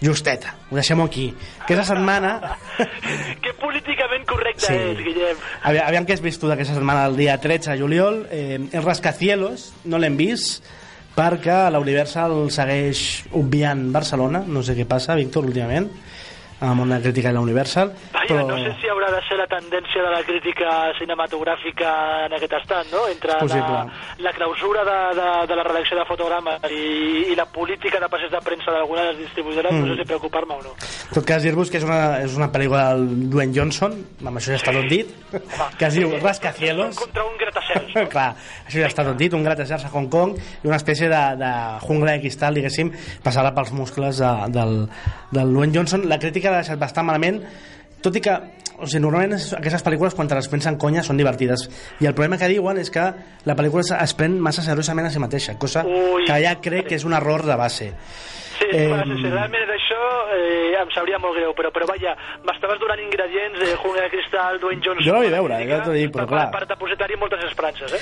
justeta, 0.00 0.54
ho 0.70 0.76
deixem 0.78 1.00
aquí 1.02 1.26
aquesta 1.64 1.88
setmana 1.94 2.36
Que 3.44 3.52
políticament 3.60 4.26
correcte 4.28 4.66
Sí. 4.68 4.74
és, 4.74 4.98
Guillem. 5.04 5.38
Aviam, 5.68 5.86
aviam 5.88 6.06
què 6.06 6.14
has 6.16 6.22
vist 6.24 6.40
tu 6.42 6.48
d'aquesta 6.50 6.74
setmana, 6.76 7.06
el 7.08 7.16
dia 7.18 7.36
13 7.40 7.72
de 7.72 7.78
juliol. 7.80 8.20
Eh, 8.30 8.58
el 8.72 8.82
Rascacielos 8.84 9.68
no 9.90 9.98
l'hem 10.02 10.16
vist 10.18 10.64
perquè 11.16 11.56
la 11.70 11.80
Universal 11.82 12.34
segueix 12.54 13.24
obviant 13.38 13.88
Barcelona. 13.94 14.42
No 14.46 14.62
sé 14.66 14.76
què 14.78 14.86
passa, 14.86 15.16
Víctor, 15.18 15.46
últimament, 15.50 15.88
amb 16.60 16.80
una 16.82 17.00
crítica 17.00 17.28
de 17.28 17.34
la 17.34 17.40
Universal. 17.40 17.92
Vaja, 18.34 18.46
no 18.48 18.58
sé 18.58 18.72
si 18.80 18.88
haurà 18.92 19.08
de 19.14 19.20
ser 19.28 19.38
la 19.38 19.46
tendència 19.46 20.02
de 20.02 20.10
la 20.10 20.22
crítica 20.26 20.68
cinematogràfica 20.98 21.92
en 22.26 22.32
aquest 22.36 22.52
estat, 22.60 22.86
no? 22.92 23.06
Entre 23.08 23.32
possible. 23.40 23.60
la, 23.62 23.86
la 24.28 24.32
clausura 24.32 24.84
de, 24.84 24.98
de, 25.20 25.28
de 25.50 25.56
la 25.56 25.64
redacció 25.64 25.98
de 25.98 26.04
fotogrames 26.08 26.60
i, 26.70 27.32
i 27.32 27.36
la 27.36 27.46
política 27.46 28.00
de 28.00 28.08
passes 28.08 28.30
de 28.30 28.40
premsa 28.44 28.72
d'alguna 28.74 29.02
de 29.02 29.12
les 29.12 29.18
distribuïdores, 29.26 29.72
Mm. 29.72 29.84
no 29.84 29.94
sé 29.94 30.00
si 30.00 30.06
preocupar-me 30.08 30.54
o 30.54 30.62
no. 30.62 30.70
En 30.72 31.14
tot 31.14 31.24
cas, 31.28 31.42
dir-vos 31.42 31.70
que 31.70 31.76
és 31.78 31.84
una, 31.84 32.20
és 32.24 32.34
una 32.36 32.48
pel·lícula 32.52 32.94
del 32.94 33.28
Dwayne 33.30 33.52
Johnson, 33.54 33.92
amb 34.24 34.38
això 34.40 34.52
ja 34.54 34.58
està 34.60 34.72
tot 34.72 34.88
dit, 34.88 35.10
que 35.78 35.86
es 35.86 35.94
diu 35.94 36.12
Rascacielos. 36.22 36.96
Contra 36.96 37.24
un 37.24 37.36
gratacels. 37.38 37.92
Clar, 38.14 38.30
això 38.66 38.80
ja 38.80 38.88
està 38.88 39.04
tot 39.04 39.16
dit, 39.20 39.32
un 39.36 39.44
gratacels 39.44 39.84
a 39.84 39.90
Hong 39.92 40.08
Kong 40.12 40.36
i 40.38 40.66
una 40.68 40.76
espècie 40.80 41.08
de, 41.12 41.22
de 41.40 41.52
jungla 41.84 42.16
de 42.16 42.20
cristal, 42.24 42.54
diguéssim, 42.56 42.92
passada 43.22 43.52
pels 43.54 43.72
muscles 43.76 44.18
de, 44.24 44.32
del, 44.56 44.74
del 45.30 45.52
Dwayne 45.54 45.74
Johnson. 45.76 46.08
La 46.08 46.18
crítica 46.18 46.50
l'ha 46.50 46.62
deixat 46.64 46.78
bastant 46.80 47.06
malament, 47.08 47.42
tot 48.02 48.16
i 48.16 48.20
que 48.24 48.34
o 48.78 48.86
sigui, 48.86 49.00
normalment 49.02 49.34
aquestes 49.58 49.82
pel·lícules 49.84 50.14
quan 50.14 50.28
te 50.30 50.36
les 50.38 50.46
pensen 50.48 50.76
conya 50.78 51.02
són 51.02 51.16
divertides 51.18 51.66
i 52.00 52.06
el 52.06 52.14
problema 52.14 52.38
que 52.38 52.46
diuen 52.48 52.78
és 52.78 52.90
que 52.94 53.02
la 53.44 53.56
pel·lícula 53.58 53.82
es- 54.02 54.14
pren 54.14 54.38
massa 54.38 54.62
seriosament 54.62 55.08
a 55.08 55.10
si 55.10 55.18
mateixa 55.18 55.58
cosa 55.58 55.82
Ui. 55.84 56.24
que 56.24 56.36
ja 56.44 56.54
crec 56.60 56.86
que 56.88 56.94
és 56.94 57.04
un 57.04 57.12
error 57.14 57.42
de 57.44 57.56
base 57.56 57.92
Sí, 58.58 58.66
Eh, 58.72 58.90
eh, 58.90 59.02
si 59.06 59.28
realment 59.30 59.62
és 59.62 59.70
això, 59.70 59.98
eh, 60.34 60.74
em 60.82 60.88
sabria 60.90 61.16
molt 61.22 61.36
greu, 61.36 61.52
però, 61.54 61.70
però 61.70 61.86
vaja, 61.86 62.16
m'estaves 62.42 62.80
donant 62.80 62.98
ingredients 62.98 63.54
de 63.60 63.68
Jungla 63.76 64.02
de 64.02 64.10
Cristal, 64.10 64.58
Dwayne 64.58 64.82
Johnson... 64.82 65.04
Jo 65.06 65.12
la 65.14 65.20
vull 65.22 65.30
veure, 65.30 65.60
ja 65.68 65.78
t'ho 65.84 65.92
dic, 65.94 66.10
però 66.10 66.24
per, 66.26 66.32
clar. 66.32 66.50
Per, 66.50 66.58
per 66.64 66.68
depositar-hi 66.74 67.16
moltes 67.22 67.44
esperances, 67.46 67.94
eh? 67.94 68.00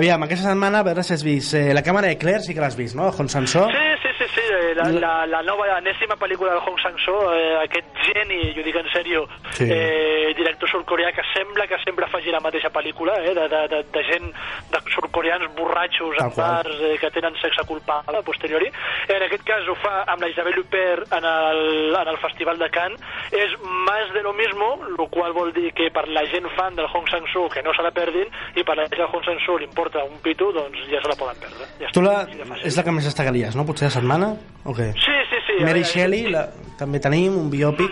aviam, 0.00 0.24
aquesta 0.24 0.48
setmana 0.48 0.80
a 0.80 0.86
veure 0.88 1.04
si 1.04 1.12
has 1.12 1.22
vist 1.22 1.52
eh, 1.60 1.74
La 1.76 1.82
càmera 1.84 2.08
de 2.08 2.16
Claire 2.16 2.40
sí 2.40 2.54
que 2.56 2.60
l'has 2.64 2.74
vist, 2.80 2.96
no? 2.96 3.10
Hong 3.12 3.28
Sanso 3.28 3.66
Sí, 3.68 3.84
sí, 4.00 4.08
sí, 4.34 4.40
eh, 4.44 4.74
la, 4.76 4.86
la, 4.92 5.12
la 5.26 5.42
nova 5.42 5.66
enèsima 5.78 6.16
pel·lícula 6.20 6.52
del 6.54 6.62
Hong 6.66 6.78
Sang-soo, 6.82 7.32
eh, 7.34 7.56
aquest 7.64 7.88
geni, 8.08 8.52
jo 8.56 8.62
dic 8.66 8.76
en 8.76 8.88
sèrio, 8.92 9.26
Sí. 9.58 9.64
eh, 9.70 10.32
director 10.36 10.68
surcoreà 10.70 11.10
que 11.12 11.22
sembla 11.34 11.66
que 11.66 11.78
sempre 11.84 12.06
faci 12.08 12.30
la 12.30 12.40
mateixa 12.40 12.70
pel·lícula, 12.70 13.16
eh, 13.24 13.34
de, 13.34 13.48
de, 13.48 13.62
de, 13.68 13.82
de 13.92 14.04
gent, 14.04 14.28
de 14.72 14.78
surcoreans 14.94 15.48
borratxos 15.56 16.16
en 16.22 16.30
bars 16.36 16.80
eh, 16.80 16.96
que 17.00 17.10
tenen 17.10 17.34
sexe 17.40 17.64
culpable 17.66 18.18
a 18.18 18.22
posteriori. 18.22 18.70
En 19.08 19.22
aquest 19.22 19.44
cas 19.44 19.66
ho 19.68 19.74
fa 19.82 20.02
amb 20.06 20.22
la 20.22 20.28
Isabel 20.28 20.58
Huppert 20.58 21.12
en 21.12 21.24
el, 21.24 21.94
en 21.96 22.08
el 22.08 22.18
Festival 22.18 22.58
de 22.58 22.68
Cannes. 22.70 23.00
És 23.32 23.54
més 23.62 24.12
de 24.14 24.22
lo 24.22 24.32
mismo, 24.32 24.76
lo 24.96 25.06
qual 25.08 25.32
vol 25.32 25.52
dir 25.52 25.72
que 25.74 25.90
per 25.94 26.06
la 26.08 26.24
gent 26.30 26.46
fan 26.56 26.74
del 26.76 26.86
Hong 26.92 27.08
Sang-soo 27.10 27.48
que 27.48 27.62
no 27.62 27.72
se 27.74 27.82
la 27.82 27.90
perdin, 27.94 28.28
i 28.56 28.64
per 28.64 28.76
la 28.76 28.86
gent 28.88 28.98
del 29.00 29.08
Hong 29.12 29.24
Sang-soo 29.24 29.58
li 29.58 29.64
importa 29.68 30.02
un 30.04 30.18
pito, 30.24 30.50
doncs 30.52 30.78
ja 30.90 31.00
se 31.02 31.08
la 31.08 31.16
poden 31.18 31.36
perdre. 31.40 31.66
Ja 31.80 31.90
tu 31.92 32.00
està, 32.02 32.24
la, 32.24 32.58
és 32.64 32.76
la 32.76 32.84
que 32.84 32.94
més 32.94 33.04
destacaries, 33.08 33.56
no? 33.56 33.64
Potser 33.68 33.88
de 33.88 33.94
setmana? 33.98 34.17
O 34.64 34.74
què? 34.74 34.92
Sí, 34.94 35.14
sí, 35.30 35.36
sí. 35.46 35.52
Mary 35.64 35.80
veure, 35.82 35.84
Shelley, 35.92 36.30
la, 36.32 36.46
també 36.78 37.00
tenim 37.00 37.36
un 37.38 37.50
biòpic. 37.50 37.90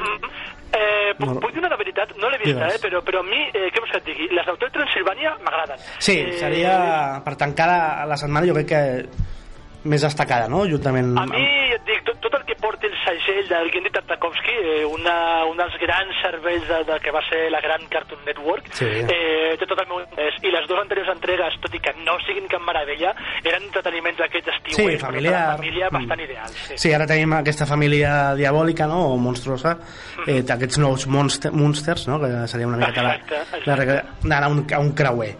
Eh, 0.77 1.15
puc, 1.19 1.29
No. 1.29 1.41
puc 1.41 1.53
dir 1.55 1.63
una 1.65 1.77
veritat? 1.77 2.11
No 2.21 2.29
l'he 2.29 2.39
vista, 2.43 2.67
eh, 2.69 2.79
però, 2.83 3.01
però 3.03 3.21
a 3.21 3.23
mi, 3.23 3.43
eh, 3.55 3.71
què 3.73 3.81
vols 3.81 3.91
que 3.93 3.99
et 3.99 4.05
digui? 4.05 4.29
Les 4.35 4.45
d'Hotel 4.47 4.71
Transilvània 4.73 5.37
m'agraden. 5.45 5.79
Sí, 5.99 6.19
Eh, 6.21 6.33
seria 6.39 7.23
per 7.25 7.37
tancar 7.37 7.67
la, 7.69 8.05
la 8.07 8.17
setmana 8.17 8.47
jo 8.47 8.55
crec 8.55 8.67
que 8.67 9.09
més 9.85 10.03
destacada, 10.03 10.49
no? 10.49 10.65
Juntament 10.67 11.17
A 11.17 11.27
mi, 11.27 11.45
et 11.73 11.85
dic, 11.87 12.03
tot, 12.05 12.19
tot 12.21 12.35
el 12.35 12.45
que 12.45 12.57
porti 12.57 12.87
el 12.87 12.96
segell 13.25 13.49
del 13.49 13.71
Gendy 13.71 13.91
Tartakovsky, 13.95 14.55
eh, 14.63 14.85
una, 14.85 15.45
un 15.47 15.57
dels 15.57 15.75
grans 15.81 16.15
serveis 16.23 16.65
de, 16.69 16.83
de 16.89 16.99
que 17.01 17.11
va 17.15 17.21
ser 17.29 17.51
la 17.51 17.61
gran 17.61 17.87
Cartoon 17.89 18.25
Network, 18.27 18.67
Sí. 18.73 18.85
eh, 18.87 19.55
té 19.59 19.67
tot 19.67 19.79
el 19.81 19.87
meu 19.89 20.01
interès. 20.01 20.35
I 20.43 20.51
les 20.51 20.67
dues 20.69 20.81
anteriors 20.81 21.09
entregues, 21.15 21.59
tot 21.63 21.75
i 21.75 21.81
que 21.81 21.93
no 22.05 22.17
siguin 22.27 22.49
cap 22.49 22.63
meravella, 22.67 23.15
eren 23.45 23.63
entreteniments 23.69 24.19
d'aquests 24.19 24.53
estius. 24.57 24.77
Sí, 24.77 24.99
familiar. 24.99 25.49
La 25.53 25.57
família 25.57 25.89
bastant 25.91 26.21
Mm. 26.21 26.25
ideals. 26.25 26.53
Sí. 26.67 26.79
Sí, 26.79 26.93
ara 26.93 27.07
tenim 27.07 27.33
aquesta 27.35 27.67
família 27.67 28.35
diabòlica, 28.35 28.87
no?, 28.87 29.13
o 29.13 29.17
monstruosa, 29.17 29.79
eh, 30.27 30.43
aquests 30.49 30.79
nous 30.79 31.07
monster, 31.07 31.53
monsters, 31.53 32.09
no?, 32.09 32.19
que 32.21 32.33
seria 32.49 32.67
una 32.67 32.77
la, 32.79 32.89
Exacte, 32.89 33.61
la 33.67 33.77
regla 33.77 34.03
d'anar 34.23 34.45
a 34.45 34.49
un, 34.49 34.67
a 34.73 34.79
un 34.81 34.93
creuer 34.95 35.37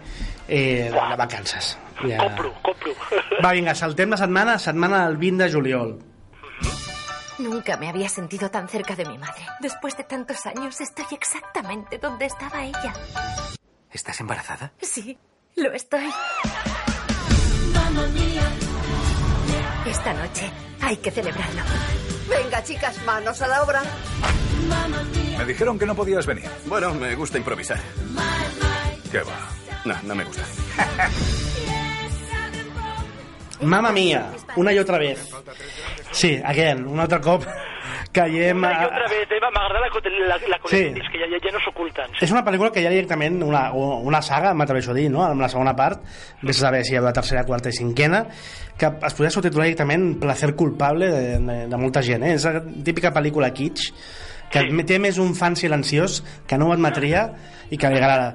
eh, 0.47 0.89
de, 0.89 1.09
de 1.09 1.15
vacances. 1.17 1.77
Ja. 1.97 2.17
Compro, 2.17 2.53
compro. 2.61 2.91
Va, 3.43 3.51
vinga, 3.53 3.73
saltem 3.73 4.09
la 4.11 4.17
setmana, 4.17 4.57
setmana 4.59 5.05
del 5.07 5.17
20 5.17 5.43
de 5.43 5.51
juliol. 5.51 5.97
Nunca 7.39 7.77
me 7.77 7.87
había 7.89 8.09
sentido 8.09 8.49
tan 8.49 8.67
cerca 8.67 8.95
de 8.95 9.05
mi 9.05 9.17
madre. 9.17 9.45
Después 9.59 9.95
de 9.95 10.03
tantos 10.03 10.45
años 10.45 10.81
estoy 10.81 11.05
exactamente 11.11 11.99
donde 11.99 12.25
estaba 12.25 12.63
ella. 12.63 12.93
¿Estás 13.91 14.19
embarazada? 14.19 14.73
Sí, 14.81 15.17
lo 15.55 15.71
estoy. 15.73 16.09
Esta 19.85 20.13
noche 20.13 20.51
hay 20.81 20.97
que 20.97 21.11
celebrarlo. 21.11 21.61
Venga, 22.27 22.63
chicas, 22.63 23.01
manos 23.05 23.41
a 23.41 23.47
la 23.47 23.63
obra. 23.63 23.81
Me 25.37 25.45
dijeron 25.45 25.77
que 25.77 25.85
no 25.85 25.95
podías 25.95 26.25
venir. 26.25 26.49
Bueno, 26.65 26.93
me 26.95 27.15
gusta 27.15 27.37
improvisar. 27.37 27.79
¿Qué 29.11 29.19
va? 29.19 29.49
No, 29.85 29.95
no 30.03 30.15
me 30.15 30.23
gusta. 30.25 30.43
Mamma 33.61 33.91
mia, 33.91 34.31
una 34.55 34.71
i 34.71 34.77
otra 34.77 34.99
vez. 34.99 35.31
Sí, 36.17 36.33
again, 36.43 36.87
un 36.89 36.99
altre 37.03 37.19
cop 37.21 37.43
caiem... 38.17 38.57
Una 38.57 38.71
i 38.73 38.77
A... 38.81 38.87
otra 38.87 39.05
vez, 39.11 39.27
m'agrada 39.53 39.85
la, 39.85 40.27
la, 40.27 40.37
la 40.49 40.57
Sí. 40.65 40.79
sí. 40.89 41.01
que 41.11 41.19
ja, 41.21 41.27
ja, 41.29 41.39
ja 41.43 41.51
no 41.53 41.61
s'oculten. 41.61 42.15
És 42.21 42.33
una 42.33 42.41
pel·lícula 42.45 42.71
que 42.73 42.81
ja 42.81 42.89
directament, 42.89 43.37
una, 43.45 43.67
una 43.73 44.21
saga, 44.25 44.55
m'atreveixo 44.57 44.95
a 44.95 44.97
dir, 44.97 45.11
no? 45.13 45.21
amb 45.23 45.43
la 45.45 45.49
segona 45.53 45.75
part, 45.77 46.01
vés 46.41 46.57
a 46.57 46.67
saber 46.67 46.83
si 46.87 46.95
hi 46.95 46.97
ha 46.97 47.05
la 47.05 47.13
tercera, 47.13 47.45
quarta 47.45 47.69
i 47.69 47.77
cinquena, 47.77 48.23
que 48.77 48.89
es 48.89 49.17
podria 49.17 49.33
subtitular 49.35 49.67
directament 49.69 50.15
Placer 50.21 50.55
culpable 50.57 51.11
de, 51.13 51.23
de, 51.37 51.59
de 51.69 51.81
molta 51.81 52.01
gent. 52.01 52.25
Eh? 52.25 52.33
És 52.39 52.49
la 52.49 52.63
típica 52.65 53.13
pel·lícula 53.13 53.53
kitsch, 53.53 53.91
que 54.49 54.63
sí. 54.65 54.85
té 54.89 54.97
més 55.03 55.21
un 55.21 55.35
fan 55.37 55.57
silenciós 55.59 56.23
que 56.47 56.57
no 56.57 56.71
ho 56.71 56.73
admetria 56.73 57.27
i 57.69 57.77
que 57.77 57.93
li 57.93 58.01
agrada. 58.01 58.31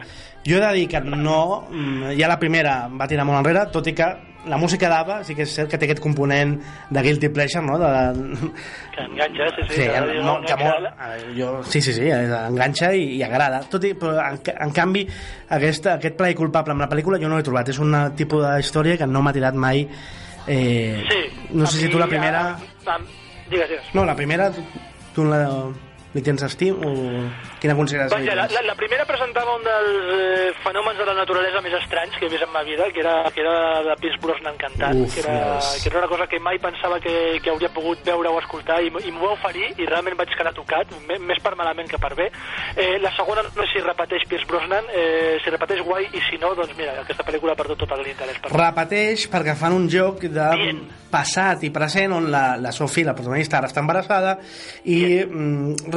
Jo 0.47 0.59
he 0.59 0.62
de 0.62 0.73
dir 0.79 0.88
que 0.90 1.01
no, 1.03 1.66
mm, 1.71 2.14
ja 2.18 2.31
la 2.31 2.38
primera 2.38 2.85
va 2.90 3.11
tirar 3.11 3.27
molt 3.27 3.42
enrere, 3.42 3.66
tot 3.75 3.90
i 3.90 3.95
que 3.99 4.09
la 4.47 4.57
música 4.59 4.89
d'Ava 4.91 5.21
sí 5.25 5.35
que 5.39 5.45
és 5.47 5.53
cert 5.55 5.71
que 5.71 5.79
té 5.79 5.87
aquest 5.87 6.01
component 6.03 6.57
de 6.91 7.03
guilty 7.05 7.29
pleasure, 7.31 7.63
no? 7.65 7.77
De, 7.79 7.91
Que 8.95 9.05
enganxa, 9.05 9.47
sí, 9.57 9.63
sí. 9.69 9.75
Sí, 9.77 9.87
de 9.87 10.01
no, 10.23 10.39
no, 10.41 10.47
que 10.47 10.57
molt, 10.59 10.89
veure, 10.99 11.35
jo, 11.39 11.51
sí, 11.65 11.81
sí, 11.81 11.93
sí, 11.95 12.09
eh, 12.11 12.25
enganxa 12.49 12.91
i, 12.95 13.05
i 13.19 13.23
agrada. 13.23 13.61
Tot 13.71 13.85
i, 13.87 13.93
però, 13.95 14.17
en, 14.27 14.41
en 14.67 14.73
canvi, 14.75 15.07
aquesta, 15.49 15.95
aquest 16.01 16.17
plaer 16.19 16.35
culpable 16.37 16.75
amb 16.75 16.83
la 16.85 16.91
pel·lícula 16.91 17.21
jo 17.23 17.31
no 17.31 17.39
l'he 17.39 17.47
trobat. 17.47 17.71
És 17.71 17.79
un 17.79 17.95
tipus 18.19 18.43
d'història 18.49 18.99
que 19.01 19.07
no 19.07 19.23
m'ha 19.23 19.33
tirat 19.37 19.55
mai... 19.55 19.87
Eh, 20.47 21.05
Sí. 21.09 21.21
no 21.55 21.67
sé 21.67 21.79
si 21.85 21.89
tu 21.89 21.99
la 22.03 22.09
primera... 22.11 22.41
a- 22.51 22.97
a- 22.97 22.99
Digues, 23.49 23.69
digues. 23.69 23.95
No, 23.95 24.05
la 24.05 24.15
primera, 24.17 24.51
tu, 24.51 24.63
tu 25.15 25.25
la, 25.29 25.43
li 26.12 26.22
tens 26.25 26.42
estim 26.44 26.77
o 26.85 26.92
quina 27.61 27.77
consideres? 27.79 28.12
Vaja, 28.12 28.35
la, 28.37 28.46
la, 28.53 28.62
la 28.66 28.77
primera 28.79 29.07
presentava 29.09 29.57
un 29.57 29.64
dels 29.64 30.11
eh, 30.16 30.51
fenòmens 30.64 31.01
de 31.01 31.07
la 31.09 31.16
naturalesa 31.16 31.62
més 31.64 31.77
estranys 31.81 32.18
que 32.18 32.29
he 32.29 32.33
vist 32.33 32.44
en 32.46 32.53
ma 32.53 32.64
vida, 32.66 32.88
que 32.92 33.01
era, 33.01 33.14
que 33.35 33.40
era 33.44 33.83
de 33.87 33.96
Pierce 34.01 34.20
Brosnan 34.22 34.59
cantant, 34.61 35.03
Uf, 35.05 35.14
que, 35.14 35.25
era, 35.25 35.37
yes. 35.57 35.83
que 35.83 35.92
era 35.92 36.03
una 36.03 36.11
cosa 36.11 36.29
que 36.29 36.40
mai 36.40 36.61
pensava 36.62 37.01
que, 37.01 37.14
que 37.42 37.53
hauria 37.53 37.72
pogut 37.72 38.05
veure 38.07 38.33
o 38.33 38.40
escoltar 38.42 38.81
i, 38.85 38.92
i 38.92 39.14
m'ho 39.14 39.31
va 39.31 39.37
oferir 39.38 39.72
i 39.79 39.88
realment 39.88 40.18
vaig 40.18 40.35
quedar 40.37 40.55
tocat, 40.57 40.92
més 41.09 41.42
per 41.42 41.55
malament 41.59 41.88
que 41.90 42.01
per 42.03 42.12
bé. 42.18 42.29
Eh, 42.77 42.98
la 43.03 43.12
segona 43.16 43.44
no 43.48 43.66
sé 43.66 43.70
si 43.72 43.85
repeteix 43.85 44.27
Pierce 44.29 44.48
Brosnan, 44.48 44.90
eh, 44.92 45.38
si 45.42 45.53
repeteix 45.55 45.81
guai 45.87 46.09
i 46.12 46.25
si 46.29 46.40
no, 46.42 46.53
doncs 46.59 46.77
mira, 46.79 46.98
aquesta 47.03 47.25
pel·lícula 47.27 47.57
ha 47.57 47.61
perdut 47.62 47.85
tot 47.85 47.96
l'interès 48.03 48.40
per 48.42 48.53
repeteix 48.53 49.29
perquè 49.33 49.55
fan 49.59 49.77
un 49.77 49.88
joc 49.90 50.27
de 50.33 50.48
passat 51.12 51.64
i 51.66 51.70
present 51.72 52.14
on 52.16 52.31
la, 52.33 52.57
la 52.61 52.72
Sophie, 52.72 53.05
la 53.05 53.14
protagonista, 53.16 53.59
ara 53.59 53.68
està 53.70 53.83
embarassada 53.83 54.38
i 54.88 54.98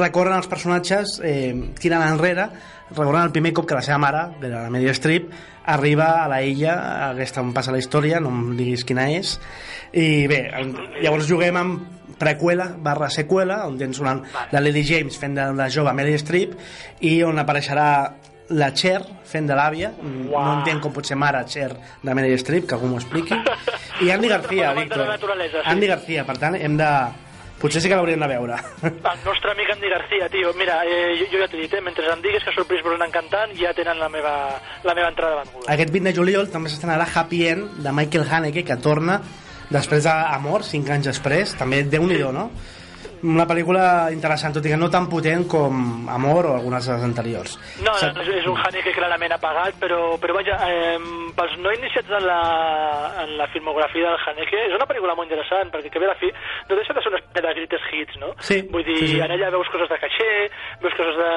recorren 0.06 0.38
els 0.38 0.48
personatges 0.50 1.18
eh, 1.24 1.52
tirant 1.82 2.06
enrere 2.06 2.48
recordant 2.90 3.26
el 3.26 3.32
primer 3.34 3.52
cop 3.52 3.66
que 3.66 3.74
la 3.74 3.82
seva 3.82 3.98
mare, 3.98 4.22
de 4.40 4.50
la 4.52 4.68
Media 4.70 4.94
Strip, 4.94 5.30
arriba 5.66 6.22
a 6.22 6.28
la 6.30 6.40
illa, 6.46 6.76
aquesta 7.10 7.42
on 7.42 7.52
passa 7.54 7.74
la 7.74 7.80
història, 7.82 8.20
no 8.22 8.30
em 8.30 8.52
diguis 8.58 8.84
quina 8.86 9.08
és, 9.10 9.36
i 9.90 10.26
bé, 10.30 10.44
llavors 11.02 11.26
juguem 11.26 11.58
amb 11.58 12.14
preqüela 12.20 12.70
barra 12.80 13.10
seqüela, 13.12 13.64
on 13.66 13.76
tens 13.80 13.98
una, 14.00 14.14
la 14.52 14.62
Lady 14.62 14.84
James 14.86 15.18
fent 15.18 15.34
de 15.36 15.50
la 15.56 15.66
jove 15.72 15.92
Meryl 15.96 16.20
Streep 16.22 16.54
i 17.04 17.18
on 17.26 17.42
apareixerà 17.42 17.88
la 18.56 18.70
Cher 18.78 19.00
fent 19.26 19.48
de 19.50 19.56
l'àvia. 19.58 19.90
No 19.98 20.44
entenc 20.60 20.84
com 20.84 20.92
pot 20.94 21.08
ser 21.08 21.18
mare 21.18 21.42
Cher 21.50 21.72
de 21.74 22.14
Meryl 22.14 22.38
Streep, 22.38 22.68
que 22.70 22.76
algú 22.78 22.88
m'ho 22.92 23.00
expliqui. 23.02 23.34
I 24.06 24.12
Andy 24.14 24.30
García, 24.30 24.72
Víctor. 24.72 25.02
sí. 25.50 25.64
Andy 25.64 25.90
García, 25.90 26.24
per 26.28 26.38
tant 26.38 26.54
hem 26.54 26.78
de 26.78 26.90
potser 27.60 27.80
sí 27.82 27.88
que 27.88 27.96
l'hauríem 27.98 28.20
de 28.20 28.28
veure 28.30 28.58
El 28.84 29.24
nostre 29.24 29.52
amic 29.52 29.70
Andy 29.72 29.88
García, 29.88 30.28
tio, 30.32 30.52
mira, 30.58 30.82
eh, 30.84 31.16
jo, 31.20 31.30
jo 31.32 31.40
ja 31.42 31.48
t'he 31.48 31.62
dit, 31.62 31.72
eh, 31.72 31.80
mentre 31.80 32.06
em 32.12 32.22
diguis 32.24 32.44
que 32.44 32.52
surt 32.54 32.68
Pierce 32.68 32.84
Brosnan 32.84 33.14
cantant, 33.14 33.54
ja 33.58 33.72
tenen 33.76 33.98
la 34.02 34.08
meva, 34.12 34.34
la 34.84 34.94
meva 34.94 35.08
entrada 35.08 35.40
avenguda. 35.40 35.72
aquest 35.72 35.92
20 35.94 36.10
de 36.10 36.14
juliol 36.20 36.50
també 36.52 36.70
s'estrenarà 36.70 37.08
Happy 37.14 37.46
End 37.48 37.82
de 37.84 37.92
Michael 37.92 38.26
Haneke 38.30 38.64
que 38.64 38.76
torna 38.76 39.20
després 39.70 40.04
d'Amor, 40.06 40.64
5 40.64 40.92
anys 40.94 41.10
després 41.10 41.56
també 41.58 41.82
déu 41.82 42.06
nhi 42.06 42.20
no? 42.32 42.50
Una 43.24 43.46
pel·lícula 43.48 44.10
interessant, 44.12 44.54
tot 44.56 44.66
i 44.66 44.72
que 44.72 44.78
no 44.80 44.90
tan 44.92 45.08
potent 45.08 45.46
com 45.48 46.08
Amor 46.12 46.50
o 46.50 46.54
algunes 46.56 46.86
de 46.86 46.96
les 46.96 47.04
anteriors 47.06 47.56
No, 47.80 47.92
no, 47.92 48.22
és, 48.22 48.30
és 48.40 48.48
un 48.50 48.58
Haneke 48.60 48.92
clarament 48.96 49.36
apagat, 49.36 49.78
però, 49.80 50.16
però 50.22 50.36
vaja, 50.38 50.58
eh, 50.68 50.98
pels 51.36 51.56
no 51.62 51.72
iniciats 51.76 52.10
en 52.18 52.26
la, 52.26 52.40
en 53.22 53.36
la 53.38 53.48
filmografia 53.54 54.10
del 54.10 54.24
Haneke, 54.26 54.64
és 54.70 54.76
una 54.76 54.88
pel·lícula 54.88 55.14
molt 55.18 55.30
interessant, 55.30 55.70
perquè 55.74 55.92
que 55.92 56.02
ve 56.02 56.08
a 56.08 56.14
la 56.14 56.18
fi 56.20 56.32
no 56.68 56.78
deixa 56.78 56.96
de 56.96 57.04
ser 57.04 57.12
una 57.12 57.20
espècie 57.20 57.46
de 57.46 57.54
greatest 57.60 57.92
hits, 57.92 58.18
no? 58.22 58.32
Sí, 58.40 58.60
Vull 58.72 58.84
dir, 58.86 58.98
sí, 58.98 59.08
sí. 59.14 59.20
en 59.22 59.36
ella 59.36 59.52
veus 59.54 59.70
coses 59.72 59.90
de 59.92 60.00
caixer, 60.02 60.48
veus 60.82 60.96
coses 60.98 61.20
de, 61.20 61.32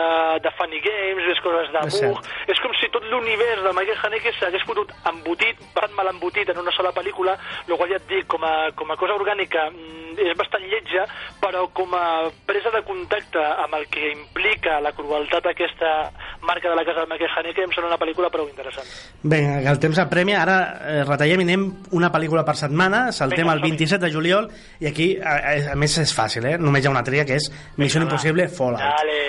de 0.45 0.53
funny 0.57 0.81
games, 0.85 1.27
veus 1.27 1.43
coses 1.45 1.71
de 1.75 1.85
És 1.89 1.99
bug... 2.01 2.31
És 2.49 2.63
com 2.63 2.73
si 2.79 2.89
tot 2.93 3.05
l'univers 3.11 3.61
de 3.65 3.73
Michael 3.77 4.03
Haneke 4.07 4.33
s'hagués 4.39 4.65
fotut 4.67 4.93
embotit, 5.11 5.61
bastant 5.75 5.95
mal 5.95 6.07
embotit 6.13 6.49
en 6.49 6.59
una 6.59 6.71
sola 6.71 6.91
pel·lícula, 6.91 7.37
el 7.67 7.75
qual 7.75 7.89
ja 7.89 7.99
et 7.99 8.07
dic, 8.09 8.27
com 8.27 8.43
a, 8.43 8.71
com 8.75 8.91
a 8.91 8.97
cosa 8.97 9.15
orgànica 9.15 9.69
mm, 9.69 10.19
és 10.19 10.37
bastant 10.37 10.63
lletja, 10.69 11.05
però 11.41 11.67
com 11.73 11.93
a 11.95 12.29
presa 12.47 12.71
de 12.73 12.82
contacte 12.88 13.41
amb 13.41 13.75
el 13.77 13.86
que 13.91 14.12
implica 14.12 14.79
la 14.84 14.91
crueltat 14.95 15.49
aquesta 15.51 16.12
marca 16.45 16.69
de 16.69 16.75
la 16.75 16.86
casa 16.88 17.03
de 17.03 17.12
Michael 17.12 17.36
Haneke 17.38 17.65
em 17.65 17.73
sembla 17.75 17.91
una 17.91 17.99
pel·lícula 18.01 18.32
prou 18.34 18.47
interessant. 18.49 18.88
Vinga, 19.23 19.60
que 19.63 19.71
el 19.73 19.82
temps 19.84 20.01
apremia, 20.01 20.41
ara 20.43 20.58
eh, 20.79 21.03
retallem 21.08 21.43
i 21.43 21.47
anem 21.49 21.67
una 21.97 22.12
pel·lícula 22.13 22.45
per 22.47 22.55
setmana, 22.60 23.10
saltem 23.15 23.45
Vinga, 23.45 23.58
el 23.58 23.65
27 23.67 24.03
de 24.05 24.12
juliol 24.13 24.49
i 24.79 24.89
aquí, 24.89 25.12
a, 25.19 25.38
a, 25.38 25.55
a 25.73 25.77
més 25.79 25.97
és 26.01 26.13
fàcil, 26.15 26.47
eh? 26.53 26.58
només 26.62 26.84
hi 26.84 26.89
ha 26.89 26.95
una 26.95 27.05
tria 27.05 27.25
que 27.27 27.39
és 27.39 27.49
Missió 27.77 28.01
Impossible 28.03 28.47
Fallout. 28.49 28.84
Dale. 28.84 29.19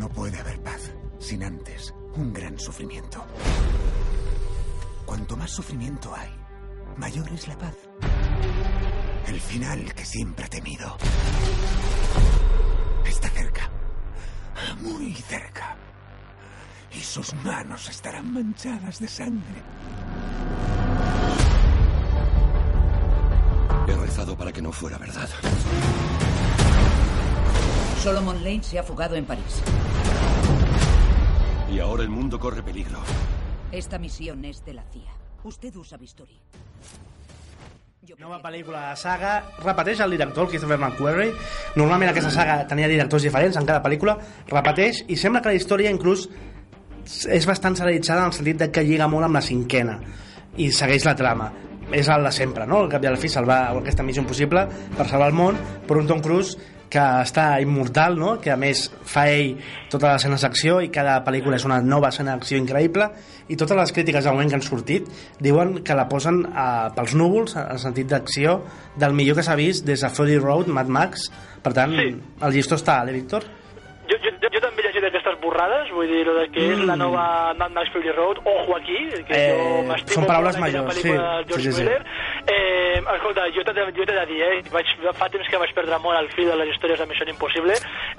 No 0.00 0.08
puede 0.08 0.38
haber 0.40 0.58
paz 0.64 0.92
sin 1.18 1.44
antes 1.44 1.94
un 2.16 2.32
gran 2.32 2.58
sufrimiento. 2.58 3.24
Cuanto 5.04 5.36
más 5.36 5.50
sufrimiento 5.50 6.14
hay, 6.14 6.30
mayor 6.96 7.28
es 7.32 7.48
la 7.48 7.58
paz. 7.58 7.76
El 9.30 9.40
final 9.40 9.94
que 9.94 10.04
siempre 10.04 10.46
he 10.46 10.48
temido 10.48 10.96
está 13.06 13.28
cerca, 13.28 13.70
muy 14.80 15.14
cerca. 15.14 15.76
Y 16.92 16.98
sus 16.98 17.32
manos 17.34 17.88
estarán 17.88 18.34
manchadas 18.34 18.98
de 18.98 19.06
sangre. 19.06 19.62
He 23.86 23.94
rezado 23.94 24.36
para 24.36 24.50
que 24.50 24.60
no 24.60 24.72
fuera 24.72 24.98
verdad. 24.98 25.28
Solomon 28.02 28.42
Lane 28.42 28.64
se 28.64 28.80
ha 28.80 28.82
fugado 28.82 29.14
en 29.14 29.26
París. 29.26 29.62
Y 31.70 31.78
ahora 31.78 32.02
el 32.02 32.08
mundo 32.08 32.40
corre 32.40 32.64
peligro. 32.64 32.98
Esta 33.70 33.96
misión 34.00 34.44
es 34.44 34.64
de 34.64 34.74
la 34.74 34.82
CIA. 34.90 35.12
Usted 35.44 35.76
usa 35.76 35.96
bisturí. 35.96 36.40
Nova 38.00 38.38
pel·lícula 38.40 38.78
de 38.88 38.96
saga, 38.96 39.30
repeteix 39.60 39.98
el 40.00 40.14
director, 40.14 40.46
el 40.46 40.48
Christopher 40.48 40.78
McQuarrie. 40.78 41.34
Normalment 41.76 42.08
aquesta 42.08 42.30
saga 42.32 42.54
tenia 42.70 42.88
directors 42.88 43.26
diferents 43.26 43.58
en 43.60 43.66
cada 43.68 43.82
pel·lícula, 43.84 44.14
repeteix 44.48 45.02
i 45.12 45.18
sembla 45.20 45.42
que 45.44 45.52
la 45.52 45.58
història 45.58 45.92
inclús 45.92 46.22
és 47.28 47.48
bastant 47.50 47.76
serialitzada 47.76 48.24
en 48.24 48.32
el 48.32 48.36
sentit 48.38 48.62
de 48.62 48.70
que 48.72 48.86
lliga 48.88 49.04
molt 49.04 49.28
amb 49.28 49.36
la 49.36 49.44
cinquena 49.44 49.98
i 50.56 50.70
segueix 50.72 51.04
la 51.04 51.14
trama 51.18 51.50
és 51.92 52.08
el 52.08 52.24
de 52.24 52.32
sempre, 52.32 52.64
no? 52.64 52.80
Al 52.86 52.88
cap 52.88 53.04
i 53.04 53.10
a 53.10 53.12
la 53.12 53.20
fi 53.20 53.28
salvar 53.28 53.60
aquesta 53.82 54.06
missió 54.06 54.24
impossible 54.24 54.64
per 54.96 55.04
salvar 55.10 55.28
el 55.28 55.36
món 55.36 55.60
per 55.84 56.00
un 56.00 56.08
Tom 56.08 56.24
Cruise 56.24 56.56
que 56.90 57.02
està 57.22 57.60
immortal, 57.62 58.16
no? 58.18 58.32
que 58.42 58.50
a 58.50 58.56
més 58.58 58.88
fa 59.06 59.28
ell 59.30 59.52
totes 59.92 60.08
les 60.08 60.16
escenes 60.18 60.42
d'acció 60.42 60.80
i 60.82 60.90
cada 60.90 61.20
pel·lícula 61.26 61.56
és 61.60 61.66
una 61.68 61.78
nova 61.82 62.10
escena 62.10 62.34
d'acció 62.34 62.58
increïble 62.58 63.06
i 63.50 63.56
totes 63.58 63.78
les 63.78 63.92
crítiques 63.94 64.24
del 64.26 64.34
moment 64.34 64.50
que 64.50 64.58
han 64.58 64.66
sortit 64.66 65.06
diuen 65.38 65.78
que 65.86 65.94
la 65.94 66.08
posen 66.10 66.42
eh, 66.50 66.90
pels 66.96 67.14
núvols 67.14 67.54
en 67.62 67.78
sentit 67.78 68.10
d'acció 68.10 68.58
del 68.98 69.14
millor 69.14 69.38
que 69.38 69.46
s'ha 69.46 69.54
vist 69.58 69.86
des 69.86 70.02
de 70.02 70.10
Fury 70.10 70.38
Road, 70.42 70.66
Mad 70.66 70.90
Max 70.90 71.30
per 71.62 71.72
tant, 71.76 71.94
sí. 71.94 72.10
el 72.42 72.54
llistó 72.58 72.74
està, 72.80 73.00
eh, 73.06 73.14
Víctor? 73.14 73.46
Jo, 74.10 74.16
jo, 74.24 74.30
jo, 74.42 74.48
jo 74.50 74.60
també 74.64 74.82
he 74.82 74.88
llegit 74.88 75.04
aquestes 75.06 75.36
borrades, 75.38 75.90
vull 75.94 76.08
dir, 76.10 76.24
de 76.26 76.46
que 76.50 76.64
és 76.72 76.80
la 76.88 76.96
nova 76.98 77.52
Mad 77.54 77.70
Max 77.76 77.92
Fury 77.94 78.10
Road, 78.16 78.40
ojo 78.42 78.74
aquí, 78.74 78.96
que 79.28 79.36
Eh, 79.36 79.52
jo 79.54 79.84
m'estimo 79.86 80.16
són 80.16 80.26
paraules 80.26 80.58
molt 80.58 80.66
d'aquella 80.66 80.82
majors, 80.88 80.96
pel·lícula 80.96 81.28
sí. 81.28 81.44
de 81.44 81.52
George 81.52 81.62
Sí, 81.62 81.70
sí, 81.70 81.76
sí. 81.76 81.84
Miller. 81.84 82.02
Eh, 82.50 82.98
escolta, 83.14 83.44
jo 83.54 83.62
t'he 83.62 83.84
jo 83.94 84.04
de 84.08 84.24
dir, 84.26 84.40
eh? 84.42 84.62
Vaig, 84.72 84.88
fa 85.18 85.28
temps 85.30 85.48
que 85.48 85.58
vaig 85.60 85.72
perdre 85.76 85.98
molt 86.02 86.18
el 86.18 86.28
fil 86.34 86.48
de 86.50 86.56
les 86.58 86.72
històries 86.72 86.98
de 86.98 87.06
Missió 87.06 87.26
Impossible. 87.30 87.76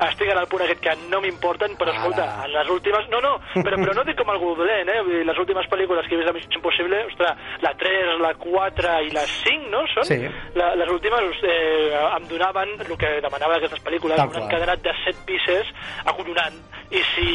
Estic 0.08 0.32
ara 0.32 0.44
al 0.46 0.50
punt 0.52 0.64
aquest 0.64 0.82
que 0.84 0.94
no 1.12 1.20
m'importen, 1.24 1.76
però 1.80 1.92
escolta, 1.92 2.28
en 2.46 2.54
les 2.54 2.72
últimes... 2.72 3.10
No, 3.12 3.20
no, 3.24 3.34
però, 3.58 3.80
però 3.82 3.96
no 3.98 4.06
dic 4.08 4.20
com 4.22 4.32
algú 4.32 4.54
dolent, 4.60 4.88
eh? 4.88 5.00
Vull 5.04 5.18
dir, 5.20 5.26
les 5.28 5.42
últimes 5.44 5.68
pel·lícules 5.72 6.08
que 6.08 6.16
he 6.16 6.22
vist 6.22 6.32
de 6.32 6.36
Missió 6.38 6.62
Impossible, 6.62 7.02
ostres, 7.12 7.44
la 7.66 7.74
3, 7.84 8.16
la 8.24 8.34
4 8.46 8.96
i 9.10 9.14
la 9.18 9.26
5, 9.36 9.70
no? 9.74 9.84
Són? 9.96 10.08
Sí. 10.08 10.20
La, 10.56 10.72
les 10.80 10.94
últimes 10.96 11.44
eh, 11.44 11.92
em 12.08 12.30
donaven 12.32 12.76
el 12.88 12.96
que 12.96 13.14
demanava 13.28 13.58
d'aquestes 13.58 13.84
pel·lícules, 13.84 14.16
Tal 14.22 14.32
un 14.32 14.38
qual. 14.38 14.48
encadenat 14.48 14.86
de 14.88 14.96
7 15.04 15.28
pieces 15.28 15.76
acollonant. 16.06 16.62
I 16.92 17.04
si 17.14 17.30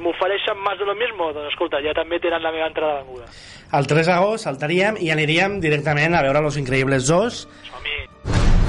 m'ofereixen 0.00 0.56
més 0.64 0.78
de 0.80 0.86
lo 0.88 0.94
mismo, 0.96 1.32
doncs 1.36 1.52
escolta, 1.52 1.82
ja 1.84 1.92
també 1.96 2.20
tenen 2.20 2.42
la 2.44 2.52
meva 2.52 2.70
entrada 2.70 3.02
venguda. 3.02 3.28
El 3.74 3.88
3 3.90 4.06
d'agost 4.06 4.46
saltaríem 4.46 4.96
i 5.02 5.10
aniríem 5.10 5.58
directament 5.60 5.93
a 5.98 6.22
veure 6.22 6.40
Los 6.40 6.56
Increïbles 6.56 7.06
2. 7.06 7.48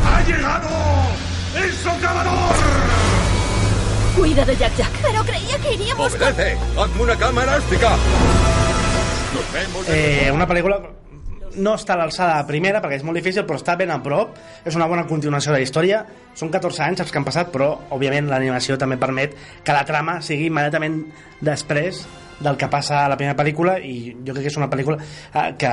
¡Ha 0.05 0.21
llegado 0.23 0.69
el 1.57 1.71
socavador! 1.73 2.55
Cuida 4.15 4.45
de 4.45 4.55
Jack 4.55 4.75
Jack. 4.77 4.91
Pero 5.01 5.23
creía 5.23 5.57
que 5.59 5.73
iríamos 5.73 6.13
¡Obedece! 6.15 6.57
¡Hazme 6.77 7.01
una 7.01 7.15
cama 7.17 7.43
elástica! 7.43 7.89
Vemos 9.53 9.85
Eh, 9.89 10.31
una 10.33 10.47
pel·lícula 10.47 10.79
no 11.55 11.73
està 11.75 11.93
a 11.95 11.99
l'alçada 11.99 12.37
de 12.41 12.47
primera 12.49 12.81
perquè 12.83 12.97
és 12.99 13.03
molt 13.07 13.15
difícil 13.15 13.45
però 13.47 13.55
està 13.59 13.77
ben 13.79 13.91
a 13.91 14.01
prop 14.03 14.33
és 14.67 14.75
una 14.75 14.87
bona 14.91 15.05
continuació 15.07 15.53
de 15.53 15.59
la 15.59 15.63
història 15.63 16.01
són 16.35 16.49
14 16.51 16.83
anys 16.83 17.03
els 17.05 17.11
que 17.11 17.19
han 17.19 17.27
passat 17.27 17.51
però 17.53 17.69
òbviament 17.95 18.27
l'animació 18.27 18.75
també 18.77 18.97
permet 18.99 19.35
que 19.63 19.75
la 19.75 19.85
trama 19.87 20.17
sigui 20.21 20.49
immediatament 20.49 20.97
després 21.39 22.01
del 22.39 22.57
que 22.57 22.67
passa 22.71 23.05
a 23.05 23.09
la 23.11 23.17
primera 23.17 23.37
pel·lícula 23.37 23.77
i 23.79 24.11
jo 24.25 24.33
crec 24.33 24.47
que 24.47 24.51
és 24.51 24.59
una 24.59 24.69
pel·lícula 24.71 24.99
eh, 24.99 25.47
que 25.59 25.71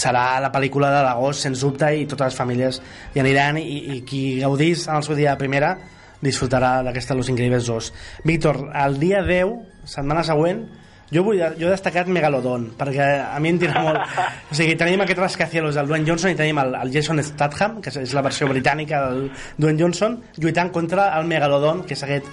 serà 0.00 0.24
la 0.40 0.50
pel·lícula 0.54 0.90
de 0.94 1.04
l'agost 1.04 1.44
sens 1.44 1.60
dubte 1.64 1.90
i 1.94 2.06
totes 2.08 2.32
les 2.32 2.40
famílies 2.40 2.80
hi 3.14 3.22
aniran 3.22 3.60
i, 3.60 3.98
i 3.98 4.00
qui 4.08 4.40
gaudís 4.40 4.88
en 4.88 4.98
el 4.98 5.06
seu 5.06 5.18
dia 5.18 5.34
de 5.34 5.42
primera 5.42 5.76
disfrutarà 6.24 6.78
d'aquesta 6.82 7.14
Los 7.14 7.28
Increïbles 7.30 7.68
2 7.68 7.92
Víctor, 8.26 8.64
el 8.74 8.98
dia 8.98 9.22
10 9.22 9.88
setmana 9.88 10.24
següent 10.26 10.64
jo, 11.12 11.22
vull, 11.24 11.38
jo 11.40 11.68
he 11.68 11.72
destacat 11.72 12.08
Megalodon 12.12 12.70
perquè 12.76 13.06
a 13.24 13.38
mi 13.40 13.54
em 13.54 13.60
tira 13.60 13.80
molt. 13.80 14.18
O 14.52 14.56
sigui, 14.58 14.74
tenim 14.80 15.00
aquest 15.04 15.22
rascacielos 15.22 15.78
del 15.78 15.88
Dwayne 15.88 16.04
Johnson 16.08 16.34
i 16.34 16.36
tenim 16.36 16.60
el, 16.60 16.74
el 16.82 16.92
Jason 16.92 17.22
Statham 17.24 17.78
que 17.84 17.92
és 17.92 18.12
la 18.16 18.24
versió 18.24 18.48
britànica 18.50 19.06
del 19.06 19.28
Dwayne 19.56 19.80
Johnson 19.80 20.18
lluitant 20.36 20.72
contra 20.74 21.10
el 21.18 21.28
Megalodon 21.30 21.86
que 21.88 21.96
és 21.96 22.04
aquest 22.04 22.28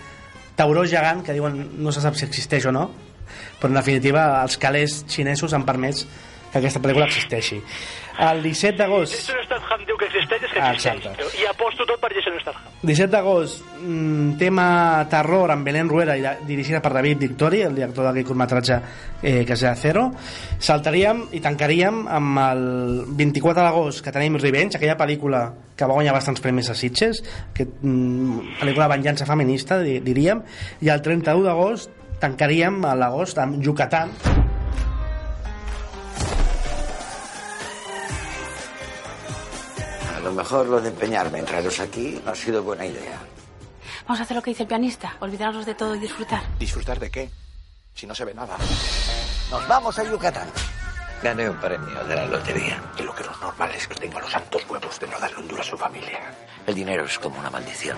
tauró 0.55 0.85
gegant 0.87 1.23
que 1.23 1.35
diuen 1.35 1.59
no 1.83 1.91
se 1.91 2.03
sap 2.03 2.15
si 2.19 2.27
existeix 2.27 2.67
o 2.67 2.75
no 2.75 2.89
però 3.59 3.67
en 3.73 3.79
definitiva 3.81 4.41
els 4.43 4.57
calés 4.57 5.03
xinesos 5.07 5.53
han 5.53 5.65
permès 5.65 6.05
que 6.51 6.59
aquesta 6.59 6.79
pel·lícula 6.79 7.05
existeixi 7.09 7.61
el 8.15 8.41
17 8.41 8.77
d'agost 8.79 9.11
Jason 9.11 9.41
Statham 9.43 9.81
diu 9.85 9.97
que 9.99 10.05
existeix, 10.07 10.41
és 10.45 10.51
que 10.53 10.59
existeix. 10.59 11.01
exacte. 11.03 11.41
I 11.43 11.45
aposto 11.49 11.83
tot 11.85 11.99
per 11.99 12.13
Jason 12.15 12.37
Statham. 12.39 12.61
17 12.81 13.11
d'agost, 13.11 13.65
mm, 13.81 14.37
tema 14.39 15.05
terror 15.11 15.51
amb 15.51 15.65
Belén 15.67 15.89
Rueda 15.89 16.15
i 16.15 16.21
la- 16.21 16.37
dirigida 16.47 16.79
per 16.81 16.93
David 16.93 17.17
Victori, 17.19 17.59
el 17.61 17.75
director 17.75 18.05
d'aquell 18.05 18.23
curtmetratge 18.23 18.77
eh, 19.21 19.43
que 19.43 19.51
és 19.51 19.59
de 19.59 19.73
Zero. 19.75 20.05
Saltaríem 20.59 21.25
i 21.33 21.41
tancaríem 21.43 22.05
amb 22.07 22.39
el 22.39 23.03
24 23.17 23.61
d'agost, 23.65 24.01
que 24.05 24.13
tenim 24.15 24.37
Revenge, 24.39 24.77
aquella 24.77 24.95
pel·lícula 24.97 25.49
que 25.75 25.83
va 25.85 25.93
guanyar 25.97 26.13
bastants 26.15 26.39
premis 26.39 26.69
a 26.69 26.73
Sitges, 26.75 27.21
que, 27.53 27.65
mm, 27.65 28.61
pel·lícula 28.61 28.87
de 28.87 28.95
venjança 28.95 29.25
feminista, 29.25 29.81
di- 29.81 29.99
diríem, 29.99 30.41
i 30.79 30.87
el 30.87 31.01
31 31.01 31.43
d'agost 31.43 31.89
tancaríem 32.19 32.83
a 32.85 32.95
l'agost 32.95 33.37
amb 33.37 33.61
Yucatán, 33.61 34.11
A 40.15 40.27
lo 40.27 40.33
mejor 40.33 40.65
lo 40.65 40.81
de 40.81 40.89
empeñarme 40.89 41.37
en 41.37 41.45
traeros 41.45 41.79
aquí 41.79 42.19
no 42.25 42.31
ha 42.31 42.35
sido 42.35 42.63
buena 42.63 42.83
idea. 42.83 43.19
Vamos 44.07 44.19
a 44.19 44.23
hacer 44.23 44.35
lo 44.35 44.41
que 44.41 44.49
dice 44.49 44.63
el 44.63 44.67
pianista, 44.67 45.15
olvidarnos 45.19 45.67
de 45.67 45.75
todo 45.75 45.95
y 45.95 45.99
disfrutar. 45.99 46.41
¿Disfrutar 46.57 46.99
de 46.99 47.11
qué? 47.11 47.29
Si 47.93 48.07
no 48.07 48.15
se 48.15 48.25
ve 48.25 48.33
nada. 48.33 48.57
Nos 49.51 49.67
vamos 49.67 49.97
a 49.99 50.03
Yucatán. 50.03 50.47
Gané 51.21 51.49
un 51.49 51.57
premio 51.57 52.03
de 52.03 52.15
la 52.15 52.25
lotería. 52.25 52.81
Y 52.97 53.03
lo 53.03 53.15
que 53.15 53.23
no 53.23 53.31
es 53.31 53.39
normal 53.39 53.71
es 53.75 53.87
que 53.87 53.95
tenga 53.95 54.19
los 54.19 54.31
santos 54.31 54.65
huevos 54.69 54.99
de 54.99 55.07
no 55.07 55.19
darle 55.19 55.37
un 55.37 55.47
duro 55.47 55.61
a 55.61 55.65
su 55.65 55.77
familia. 55.77 56.19
El 56.67 56.75
dinero 56.75 57.05
es 57.05 57.17
como 57.19 57.39
una 57.39 57.49
maldición. 57.49 57.97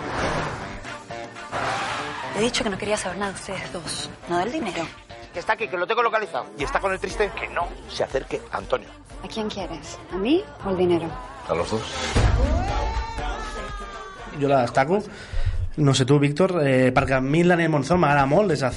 He 2.37 2.41
dicho 2.41 2.63
que 2.63 2.69
no 2.69 2.77
quería 2.77 2.97
saber 2.97 3.17
nada 3.17 3.31
de 3.31 3.39
ustedes 3.39 3.73
dos, 3.73 4.11
no 4.29 4.37
del 4.37 4.51
dinero. 4.51 4.85
Que 5.33 5.39
está 5.39 5.53
aquí, 5.53 5.67
que 5.67 5.75
lo 5.75 5.87
tengo 5.87 6.03
localizado. 6.03 6.45
¿Y 6.55 6.63
está 6.63 6.79
con 6.79 6.93
el 6.93 6.99
triste? 6.99 7.31
Que 7.31 7.47
no 7.47 7.67
se 7.89 8.03
acerque 8.03 8.39
a 8.51 8.57
Antonio. 8.57 8.87
¿A 9.23 9.27
quién 9.27 9.49
quieres? 9.49 9.97
¿A 10.11 10.17
mí 10.17 10.43
o 10.63 10.69
el 10.69 10.77
dinero? 10.77 11.09
A 11.47 11.55
los 11.55 11.71
dos. 11.71 11.81
jo 14.39 14.47
la 14.47 14.61
destaco 14.61 14.99
no 15.77 15.93
sé 15.93 16.05
tu, 16.05 16.17
Víctor, 16.19 16.55
eh, 16.65 16.91
perquè 16.93 17.17
a 17.17 17.21
mi 17.21 17.43
l'Anel 17.45 17.69
Monzón 17.69 17.99
m'agrada 18.01 18.25
molt 18.29 18.49
des 18.49 18.63
de 18.65 18.71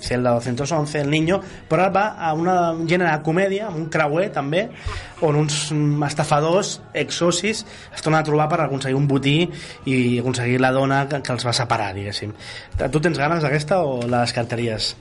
Celda 0.00 0.36
211, 0.38 1.00
El 1.02 1.10
Niño, 1.10 1.40
però 1.68 1.82
ara 1.82 1.92
va 1.92 2.04
a 2.22 2.32
una 2.38 2.56
gènere 2.86 3.10
de 3.10 3.24
comèdia, 3.26 3.66
amb 3.66 3.80
un 3.82 3.88
creuer 3.90 4.30
també, 4.32 4.68
on 5.26 5.36
uns 5.42 5.72
mm, 5.74 6.06
estafadors, 6.06 6.76
exsocis, 6.94 7.64
es 7.66 8.02
tornen 8.04 8.20
a 8.20 8.26
trobar 8.26 8.48
per 8.52 8.62
aconseguir 8.62 8.96
un 8.96 9.10
botí 9.10 9.40
i 9.90 10.20
aconseguir 10.22 10.62
la 10.62 10.70
dona 10.70 11.04
que, 11.10 11.20
que 11.20 11.34
els 11.34 11.46
va 11.46 11.56
separar, 11.56 11.92
diguéssim. 11.98 12.32
Tu 12.78 13.02
tens 13.02 13.18
ganes 13.18 13.42
d'aquesta 13.42 13.82
o 13.82 14.00
la 14.06 14.22
descartaries? 14.22 14.94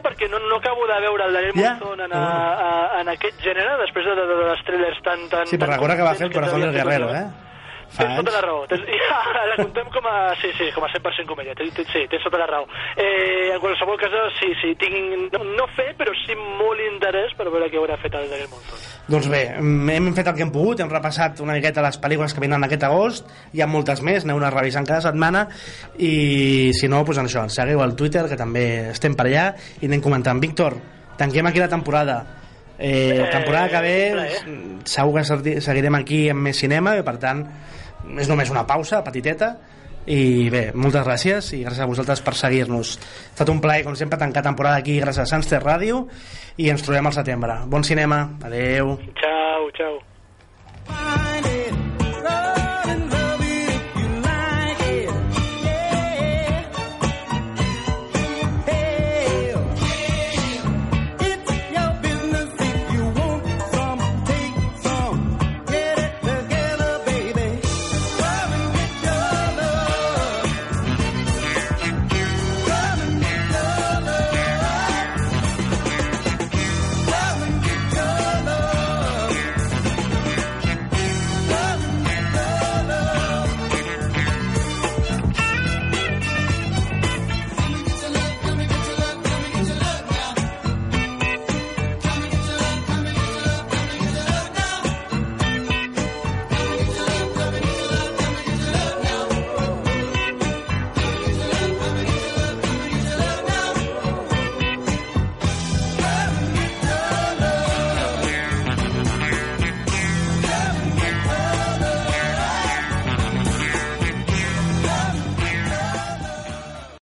Perquè 0.00 0.28
no, 0.28 0.38
no 0.48 0.56
acabo 0.56 0.86
de 0.88 0.96
veure 1.00 1.24
el 1.28 1.32
Daniel 1.32 1.52
Ja? 1.56 1.74
Monzón 1.80 2.00
en, 2.04 2.12
a, 2.12 2.24
a, 2.24 3.00
en 3.00 3.08
aquest 3.08 3.40
gènere, 3.40 3.76
després 3.80 4.04
de, 4.04 4.16
de, 4.16 4.26
de 4.28 4.48
les 4.48 4.64
trailers 4.68 5.04
tan... 5.06 5.28
tan 5.32 5.46
Sí, 5.48 5.56
però 5.56 5.72
recorda 5.72 5.96
que 5.96 6.04
va 6.04 6.16
fer 6.18 6.26
el 6.28 6.34
corazón 6.34 6.60
del 6.64 6.74
guerrero, 6.74 7.08
últimament. 7.08 7.49
Eh? 7.94 8.04
Tens 8.04 8.16
tota 8.20 8.34
la 8.36 8.40
raó. 8.44 8.62
Tens, 8.70 8.86
ja, 9.02 9.18
la 9.50 9.56
contem 9.58 9.90
com 9.94 10.06
a... 10.06 10.16
Sí, 10.40 10.52
sí, 10.58 10.70
com 10.74 10.84
a 10.86 10.90
100% 10.92 11.28
comèdia. 11.28 11.56
Tens, 11.58 11.72
tens, 11.76 11.90
sí, 11.92 12.04
tens 12.10 12.24
tota 12.26 12.40
la 12.40 12.46
raó. 12.50 12.66
Eh, 12.96 13.50
en 13.54 13.60
qualsevol 13.62 13.98
cas, 14.00 14.14
sí, 14.38 14.52
sí, 14.60 14.72
tinc 14.80 15.34
no, 15.34 15.42
no 15.56 15.66
fe, 15.76 15.90
però 15.98 16.14
sí 16.22 16.36
molt 16.38 16.82
interès 16.86 17.34
per 17.38 17.48
veure 17.50 17.70
què 17.72 17.80
haurà 17.80 17.98
fet 18.00 18.16
el 18.18 18.28
Daniel 18.30 18.50
Monzón. 18.52 18.86
Doncs 19.10 19.28
bé, 19.32 19.42
mm, 19.58 19.90
hem 19.96 20.10
fet 20.14 20.30
el 20.30 20.36
que 20.38 20.44
hem 20.46 20.54
pogut, 20.54 20.80
hem 20.80 20.92
repassat 20.92 21.40
una 21.42 21.56
miqueta 21.58 21.82
les 21.82 21.98
pel·lícules 22.00 22.34
que 22.34 22.44
venen 22.44 22.66
aquest 22.66 22.86
agost, 22.86 23.30
hi 23.52 23.64
ha 23.64 23.70
moltes 23.70 24.04
més, 24.06 24.26
aneu 24.26 24.38
a 24.38 24.52
revisant 24.54 24.86
cada 24.86 25.02
setmana, 25.08 25.46
i 25.98 26.70
si 26.76 26.88
no, 26.88 27.02
doncs 27.04 27.24
això, 27.24 27.46
ens 27.48 27.58
seguiu 27.58 27.82
al 27.82 27.96
Twitter, 27.98 28.28
que 28.30 28.38
també 28.38 28.66
estem 28.92 29.16
per 29.18 29.26
allà, 29.26 29.50
i 29.80 29.90
anem 29.90 30.04
comentant. 30.04 30.38
Víctor, 30.40 30.78
tanquem 31.18 31.50
aquí 31.50 31.58
la 31.58 31.68
temporada. 31.68 32.22
Eh, 32.82 33.18
la 33.18 33.28
temporada 33.28 33.68
que 33.68 33.80
ve 33.84 34.30
segur 34.88 35.18
que 35.18 35.60
seguirem 35.60 35.98
aquí 35.98 36.30
amb 36.32 36.46
més 36.46 36.56
cinema 36.56 36.94
i 36.96 37.02
per 37.04 37.18
tant 37.20 37.42
és 38.18 38.30
només 38.30 38.50
una 38.52 38.66
pausa 38.68 39.02
petiteta 39.06 39.54
i 40.10 40.48
bé, 40.50 40.70
moltes 40.74 41.04
gràcies 41.04 41.52
i 41.54 41.62
gràcies 41.62 41.84
a 41.84 41.88
vosaltres 41.90 42.22
per 42.24 42.34
seguir-nos. 42.38 42.96
Ha 42.96 43.34
estat 43.34 43.52
un 43.52 43.60
plaer 43.60 43.84
com 43.86 43.96
sempre 43.98 44.18
tancar 44.18 44.42
temporada 44.46 44.80
aquí 44.80 44.98
gràcies 45.02 45.26
a 45.26 45.30
Sunster 45.30 45.60
Ràdio 45.62 46.06
i 46.56 46.70
ens 46.72 46.84
trobem 46.86 47.10
al 47.10 47.16
setembre. 47.16 47.60
Bon 47.66 47.84
cinema, 47.84 48.24
adeu 48.42 48.96
Ciao, 49.20 49.70
ciao. 49.76 51.18